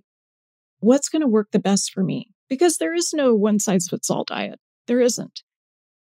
what's 0.79 1.09
going 1.09 1.21
to 1.21 1.27
work 1.27 1.49
the 1.51 1.59
best 1.59 1.91
for 1.91 2.03
me? 2.03 2.29
Because 2.49 2.77
there 2.77 2.93
is 2.93 3.13
no 3.13 3.33
one 3.33 3.59
size 3.59 3.87
fits 3.89 4.09
all 4.09 4.23
diet. 4.25 4.59
There 4.87 4.99
isn't. 4.99 5.41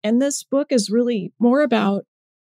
And 0.02 0.20
this 0.20 0.42
book 0.42 0.68
is 0.70 0.90
really 0.90 1.32
more 1.38 1.62
about 1.62 2.04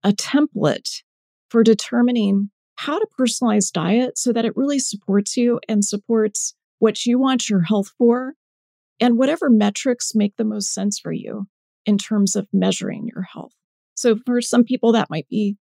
a 0.02 0.10
template 0.10 1.02
for 1.50 1.62
determining 1.62 2.50
how 2.76 2.98
to 2.98 3.06
personalize 3.18 3.72
diet 3.72 4.18
so 4.18 4.32
that 4.32 4.44
it 4.44 4.56
really 4.56 4.78
supports 4.78 5.36
you 5.36 5.60
and 5.68 5.84
supports 5.84 6.54
what 6.78 7.06
you 7.06 7.18
want 7.18 7.48
your 7.48 7.62
health 7.62 7.92
for 7.98 8.34
and 9.00 9.18
whatever 9.18 9.50
metrics 9.50 10.14
make 10.14 10.36
the 10.36 10.44
most 10.44 10.72
sense 10.72 10.98
for 10.98 11.12
you 11.12 11.46
in 11.84 11.98
terms 11.98 12.36
of 12.36 12.48
measuring 12.52 13.08
your 13.14 13.22
health. 13.22 13.52
So 13.94 14.16
for 14.26 14.40
some 14.40 14.64
people, 14.64 14.92
that 14.92 15.10
might 15.10 15.28
be 15.28 15.56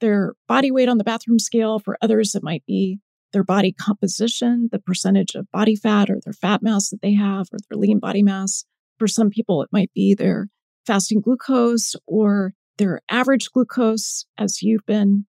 their 0.00 0.34
body 0.46 0.70
weight 0.70 0.88
on 0.88 0.98
the 0.98 1.04
bathroom 1.04 1.38
scale. 1.38 1.78
For 1.78 1.96
others, 2.00 2.34
it 2.34 2.42
might 2.42 2.64
be 2.66 3.00
their 3.32 3.44
body 3.44 3.72
composition, 3.72 4.68
the 4.70 4.78
percentage 4.78 5.34
of 5.34 5.50
body 5.50 5.74
fat 5.74 6.10
or 6.10 6.20
their 6.22 6.32
fat 6.32 6.62
mass 6.62 6.90
that 6.90 7.02
they 7.02 7.14
have, 7.14 7.48
or 7.52 7.58
their 7.68 7.78
lean 7.78 7.98
body 7.98 8.22
mass. 8.22 8.64
For 8.98 9.08
some 9.08 9.30
people, 9.30 9.62
it 9.62 9.68
might 9.72 9.92
be 9.94 10.14
their 10.14 10.48
fasting 10.86 11.20
glucose 11.20 11.96
or 12.06 12.52
their 12.78 13.00
average 13.10 13.50
glucose, 13.50 14.26
as 14.38 14.62
you've 14.62 14.86
been 14.86 15.26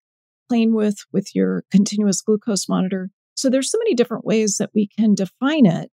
playing 0.54 0.76
with 0.76 1.00
with 1.12 1.34
your 1.34 1.64
continuous 1.72 2.22
glucose 2.22 2.70
monitor. 2.70 3.10
So 3.34 3.50
there's 3.50 3.72
so 3.72 3.80
many 3.80 3.96
different 3.96 4.24
ways 4.24 4.58
that 4.58 4.70
we 4.76 4.88
can 4.88 5.16
define 5.16 5.66
it. 5.66 5.90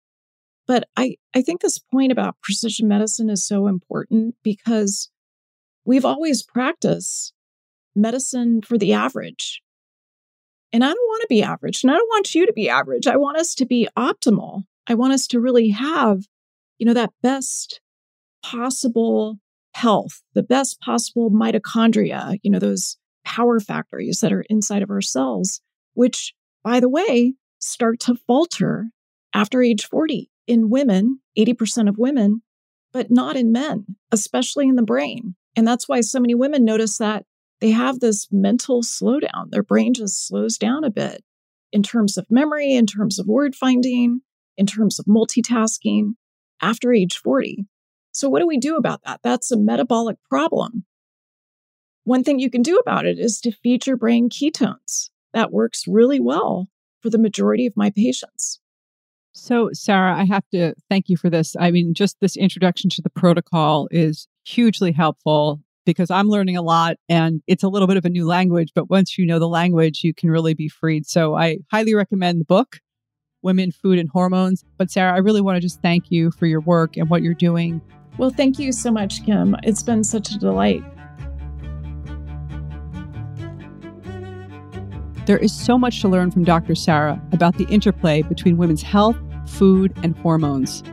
But 0.67 0.89
I, 0.97 1.15
I 1.33 1.41
think 1.41 1.61
this 1.61 1.79
point 1.79 2.11
about 2.11 2.35
precision 2.43 2.89
medicine 2.89 3.29
is 3.29 3.47
so 3.47 3.67
important 3.67 4.35
because 4.43 5.09
we've 5.85 6.03
always 6.03 6.43
practiced 6.43 7.33
medicine 7.95 8.61
for 8.61 8.77
the 8.77 8.91
average. 8.91 9.61
And 10.73 10.83
I 10.83 10.89
don't 10.89 11.07
want 11.07 11.21
to 11.21 11.27
be 11.29 11.41
average, 11.41 11.81
and 11.81 11.89
I 11.89 11.95
don't 11.95 12.09
want 12.09 12.35
you 12.35 12.45
to 12.45 12.53
be 12.53 12.67
average. 12.67 13.07
I 13.07 13.15
want 13.15 13.37
us 13.37 13.55
to 13.55 13.65
be 13.65 13.87
optimal. 13.97 14.63
I 14.87 14.95
want 14.95 15.13
us 15.13 15.25
to 15.27 15.39
really 15.39 15.69
have, 15.69 16.23
you 16.77 16.85
know, 16.85 16.93
that 16.93 17.13
best 17.23 17.79
possible 18.43 19.39
health, 19.73 20.21
the 20.33 20.43
best 20.43 20.81
possible 20.81 21.31
mitochondria, 21.31 22.37
you 22.43 22.51
know, 22.51 22.59
those 22.59 22.97
power 23.29 23.59
factories 23.59 24.19
that 24.21 24.33
are 24.33 24.45
inside 24.49 24.81
of 24.81 24.89
our 24.89 25.01
cells, 25.01 25.61
which, 25.93 26.33
by 26.63 26.79
the 26.79 26.89
way, 26.89 27.35
start 27.59 27.99
to 27.99 28.15
falter 28.15 28.87
after 29.33 29.61
age 29.61 29.85
40 29.85 30.31
in 30.47 30.69
women, 30.69 31.19
80% 31.37 31.87
of 31.87 31.99
women, 31.99 32.41
but 32.91 33.11
not 33.11 33.35
in 33.35 33.51
men, 33.51 33.85
especially 34.11 34.67
in 34.67 34.75
the 34.75 34.81
brain. 34.81 35.35
And 35.55 35.67
that's 35.67 35.87
why 35.87 36.01
so 36.01 36.19
many 36.19 36.33
women 36.33 36.65
notice 36.65 36.97
that 36.97 37.25
they 37.61 37.69
have 37.69 37.99
this 37.99 38.27
mental 38.31 38.81
slowdown. 38.81 39.51
Their 39.51 39.63
brain 39.63 39.93
just 39.93 40.27
slows 40.27 40.57
down 40.57 40.83
a 40.83 40.89
bit 40.89 41.23
in 41.71 41.83
terms 41.83 42.17
of 42.17 42.25
memory, 42.31 42.73
in 42.73 42.87
terms 42.87 43.19
of 43.19 43.27
word 43.27 43.55
finding, 43.55 44.21
in 44.57 44.65
terms 44.65 44.97
of 44.97 45.05
multitasking 45.05 46.13
after 46.61 46.91
age 46.91 47.17
40. 47.17 47.67
So, 48.11 48.27
what 48.27 48.39
do 48.39 48.47
we 48.47 48.57
do 48.57 48.75
about 48.75 49.01
that? 49.05 49.19
That's 49.23 49.51
a 49.51 49.57
metabolic 49.57 50.17
problem. 50.29 50.85
One 52.09 52.23
thing 52.23 52.39
you 52.39 52.49
can 52.49 52.63
do 52.63 52.75
about 52.77 53.05
it 53.05 53.19
is 53.19 53.39
to 53.41 53.51
feed 53.51 53.85
your 53.85 53.95
brain 53.95 54.31
ketones. 54.31 55.11
That 55.31 55.51
works 55.51 55.83
really 55.87 56.19
well 56.19 56.67
for 57.03 57.11
the 57.11 57.19
majority 57.19 57.67
of 57.67 57.77
my 57.77 57.91
patients. 57.91 58.59
So, 59.33 59.69
Sara, 59.73 60.17
I 60.17 60.25
have 60.25 60.43
to 60.51 60.73
thank 60.89 61.07
you 61.07 61.17
for 61.17 61.29
this. 61.29 61.55
I 61.59 61.69
mean, 61.69 61.93
just 61.93 62.17
this 62.19 62.35
introduction 62.35 62.89
to 62.89 63.03
the 63.03 63.11
protocol 63.11 63.87
is 63.91 64.27
hugely 64.43 64.91
helpful 64.91 65.61
because 65.85 66.09
I'm 66.09 66.29
learning 66.29 66.57
a 66.57 66.63
lot 66.63 66.95
and 67.09 67.43
it's 67.45 67.61
a 67.61 67.69
little 67.69 67.87
bit 67.87 67.97
of 67.97 68.05
a 68.05 68.09
new 68.09 68.25
language, 68.25 68.71
but 68.73 68.89
once 68.89 69.15
you 69.19 69.27
know 69.27 69.37
the 69.37 69.47
language, 69.47 70.03
you 70.03 70.15
can 70.15 70.31
really 70.31 70.55
be 70.55 70.67
freed. 70.67 71.05
So, 71.05 71.35
I 71.35 71.59
highly 71.71 71.93
recommend 71.93 72.41
the 72.41 72.45
book, 72.45 72.79
Women, 73.43 73.71
Food, 73.71 73.99
and 73.99 74.09
Hormones. 74.09 74.65
But, 74.79 74.89
Sara, 74.89 75.13
I 75.13 75.19
really 75.19 75.41
want 75.41 75.57
to 75.57 75.61
just 75.61 75.83
thank 75.83 76.09
you 76.09 76.31
for 76.31 76.47
your 76.47 76.61
work 76.61 76.97
and 76.97 77.07
what 77.07 77.21
you're 77.21 77.35
doing. 77.35 77.81
Well, 78.17 78.31
thank 78.31 78.57
you 78.57 78.71
so 78.71 78.89
much, 78.89 79.23
Kim. 79.27 79.55
It's 79.61 79.83
been 79.83 80.03
such 80.03 80.31
a 80.31 80.39
delight. 80.39 80.83
There 85.25 85.37
is 85.37 85.53
so 85.53 85.77
much 85.77 86.01
to 86.01 86.07
learn 86.07 86.31
from 86.31 86.43
Dr. 86.43 86.75
Sara 86.75 87.21
about 87.31 87.57
the 87.57 87.65
interplay 87.65 88.21
between 88.23 88.57
women's 88.57 88.81
health, 88.81 89.17
food, 89.47 89.93
and 90.03 90.17
hormones. 90.17 90.83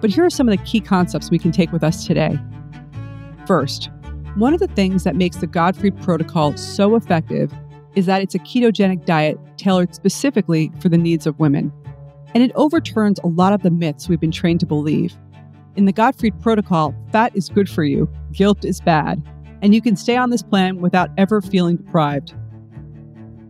But 0.00 0.10
here 0.10 0.24
are 0.24 0.30
some 0.30 0.48
of 0.48 0.56
the 0.56 0.64
key 0.64 0.80
concepts 0.80 1.30
we 1.30 1.38
can 1.38 1.52
take 1.52 1.72
with 1.72 1.82
us 1.82 2.06
today. 2.06 2.38
First, 3.46 3.90
one 4.36 4.52
of 4.54 4.60
the 4.60 4.68
things 4.68 5.04
that 5.04 5.16
makes 5.16 5.36
the 5.36 5.46
Gottfried 5.46 6.00
Protocol 6.02 6.56
so 6.56 6.94
effective 6.94 7.52
is 7.94 8.06
that 8.06 8.20
it's 8.20 8.34
a 8.34 8.38
ketogenic 8.38 9.04
diet 9.06 9.38
tailored 9.56 9.94
specifically 9.94 10.70
for 10.80 10.88
the 10.88 10.98
needs 10.98 11.26
of 11.26 11.38
women. 11.38 11.72
And 12.34 12.44
it 12.44 12.52
overturns 12.54 13.18
a 13.20 13.28
lot 13.28 13.54
of 13.54 13.62
the 13.62 13.70
myths 13.70 14.08
we've 14.08 14.20
been 14.20 14.30
trained 14.30 14.60
to 14.60 14.66
believe. 14.66 15.16
In 15.76 15.86
the 15.86 15.92
Gottfried 15.92 16.38
Protocol, 16.40 16.94
fat 17.10 17.34
is 17.34 17.48
good 17.48 17.68
for 17.68 17.82
you, 17.82 18.08
guilt 18.32 18.64
is 18.64 18.80
bad, 18.80 19.22
and 19.62 19.74
you 19.74 19.80
can 19.80 19.96
stay 19.96 20.16
on 20.16 20.30
this 20.30 20.42
plan 20.42 20.80
without 20.80 21.10
ever 21.16 21.40
feeling 21.40 21.76
deprived. 21.76 22.34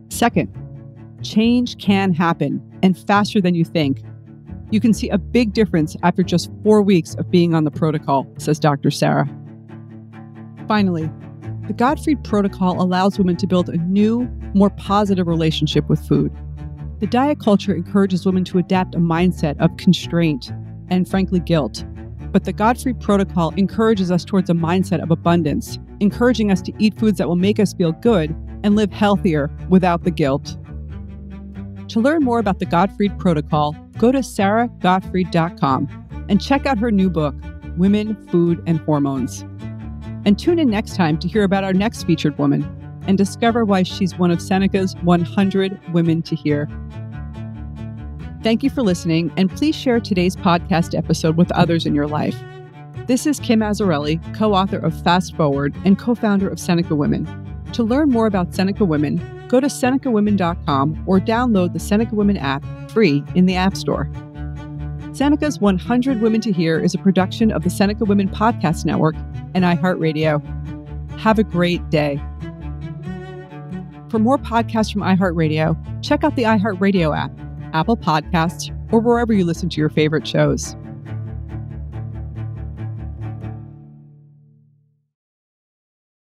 Second, 0.09 0.51
change 1.21 1.77
can 1.77 2.13
happen 2.13 2.61
and 2.83 2.97
faster 2.97 3.41
than 3.41 3.55
you 3.55 3.65
think. 3.65 4.01
You 4.71 4.79
can 4.79 4.93
see 4.93 5.09
a 5.09 5.17
big 5.17 5.53
difference 5.53 5.95
after 6.03 6.23
just 6.23 6.51
four 6.63 6.81
weeks 6.81 7.15
of 7.15 7.31
being 7.31 7.53
on 7.53 7.63
the 7.63 7.71
protocol, 7.71 8.27
says 8.37 8.59
Dr. 8.59 8.91
Sara. 8.91 9.29
Finally, 10.67 11.09
the 11.67 11.73
Gottfried 11.73 12.23
Protocol 12.23 12.81
allows 12.81 13.17
women 13.17 13.35
to 13.37 13.47
build 13.47 13.69
a 13.69 13.77
new, 13.77 14.29
more 14.53 14.69
positive 14.69 15.27
relationship 15.27 15.87
with 15.89 16.05
food. 16.05 16.31
The 16.99 17.07
diet 17.07 17.39
culture 17.39 17.75
encourages 17.75 18.25
women 18.25 18.43
to 18.45 18.57
adapt 18.57 18.95
a 18.95 18.99
mindset 18.99 19.57
of 19.59 19.75
constraint 19.77 20.51
and, 20.89 21.07
frankly, 21.07 21.39
guilt. 21.39 21.83
But 22.31 22.43
the 22.43 22.53
Gottfried 22.53 22.99
Protocol 22.99 23.53
encourages 23.55 24.11
us 24.11 24.25
towards 24.25 24.49
a 24.49 24.53
mindset 24.53 25.01
of 25.01 25.11
abundance, 25.11 25.77
encouraging 25.99 26.51
us 26.51 26.61
to 26.63 26.73
eat 26.79 26.97
foods 26.99 27.17
that 27.17 27.27
will 27.27 27.35
make 27.35 27.59
us 27.59 27.73
feel 27.73 27.91
good 27.93 28.35
and 28.63 28.75
live 28.75 28.91
healthier 28.91 29.49
without 29.69 30.03
the 30.03 30.11
guilt. 30.11 30.57
To 31.89 31.99
learn 31.99 32.23
more 32.23 32.39
about 32.39 32.59
the 32.59 32.65
Gottfried 32.65 33.17
Protocol, 33.17 33.75
go 33.97 34.11
to 34.11 34.19
sarahgottfried.com 34.19 36.25
and 36.29 36.41
check 36.41 36.65
out 36.65 36.77
her 36.77 36.91
new 36.91 37.09
book, 37.09 37.35
Women, 37.77 38.15
Food, 38.27 38.61
and 38.65 38.79
Hormones. 38.79 39.41
And 40.25 40.37
tune 40.37 40.59
in 40.59 40.69
next 40.69 40.95
time 40.95 41.17
to 41.19 41.27
hear 41.27 41.43
about 41.43 41.63
our 41.63 41.73
next 41.73 42.03
featured 42.03 42.37
woman 42.37 42.63
and 43.07 43.17
discover 43.17 43.63
why 43.63 43.83
she's 43.83 44.17
one 44.17 44.31
of 44.31 44.41
Seneca's 44.41 44.95
100 44.97 45.93
women 45.93 46.21
to 46.23 46.35
hear. 46.35 46.67
Thank 48.43 48.63
you 48.63 48.69
for 48.69 48.81
listening, 48.81 49.31
and 49.37 49.49
please 49.49 49.75
share 49.75 49.99
today's 49.99 50.35
podcast 50.35 50.97
episode 50.97 51.37
with 51.37 51.51
others 51.53 51.85
in 51.85 51.95
your 51.95 52.07
life. 52.07 52.37
This 53.07 53.25
is 53.25 53.39
Kim 53.39 53.61
Azzarelli, 53.61 54.21
co 54.35 54.53
author 54.53 54.79
of 54.79 55.01
Fast 55.03 55.35
Forward 55.37 55.73
and 55.85 55.97
co 55.97 56.13
founder 56.13 56.49
of 56.49 56.59
Seneca 56.59 56.93
Women. 56.93 57.46
To 57.73 57.83
learn 57.83 58.09
more 58.09 58.27
about 58.27 58.55
Seneca 58.55 58.85
Women, 58.85 59.45
go 59.47 59.59
to 59.59 59.67
senecawomen.com 59.67 61.03
or 61.05 61.19
download 61.19 61.73
the 61.73 61.79
Seneca 61.79 62.15
Women 62.15 62.37
app 62.37 62.63
free 62.89 63.23
in 63.35 63.45
the 63.45 63.55
App 63.55 63.77
Store. 63.77 64.09
Seneca's 65.13 65.59
100 65.59 66.21
Women 66.21 66.41
to 66.41 66.51
Hear 66.51 66.79
is 66.79 66.93
a 66.93 66.97
production 66.99 67.51
of 67.51 67.63
the 67.63 67.69
Seneca 67.69 68.05
Women 68.05 68.29
Podcast 68.29 68.85
Network 68.85 69.15
and 69.53 69.65
iHeartRadio. 69.65 70.41
Have 71.19 71.39
a 71.39 71.43
great 71.43 71.87
day. 71.89 72.21
For 74.09 74.19
more 74.19 74.37
podcasts 74.37 74.91
from 74.91 75.01
iHeartRadio, 75.01 75.75
check 76.03 76.23
out 76.23 76.35
the 76.35 76.43
iHeartRadio 76.43 77.17
app, 77.17 77.31
Apple 77.73 77.97
Podcasts, 77.97 78.71
or 78.91 78.99
wherever 78.99 79.33
you 79.33 79.43
listen 79.43 79.69
to 79.69 79.81
your 79.81 79.89
favorite 79.89 80.25
shows. 80.25 80.75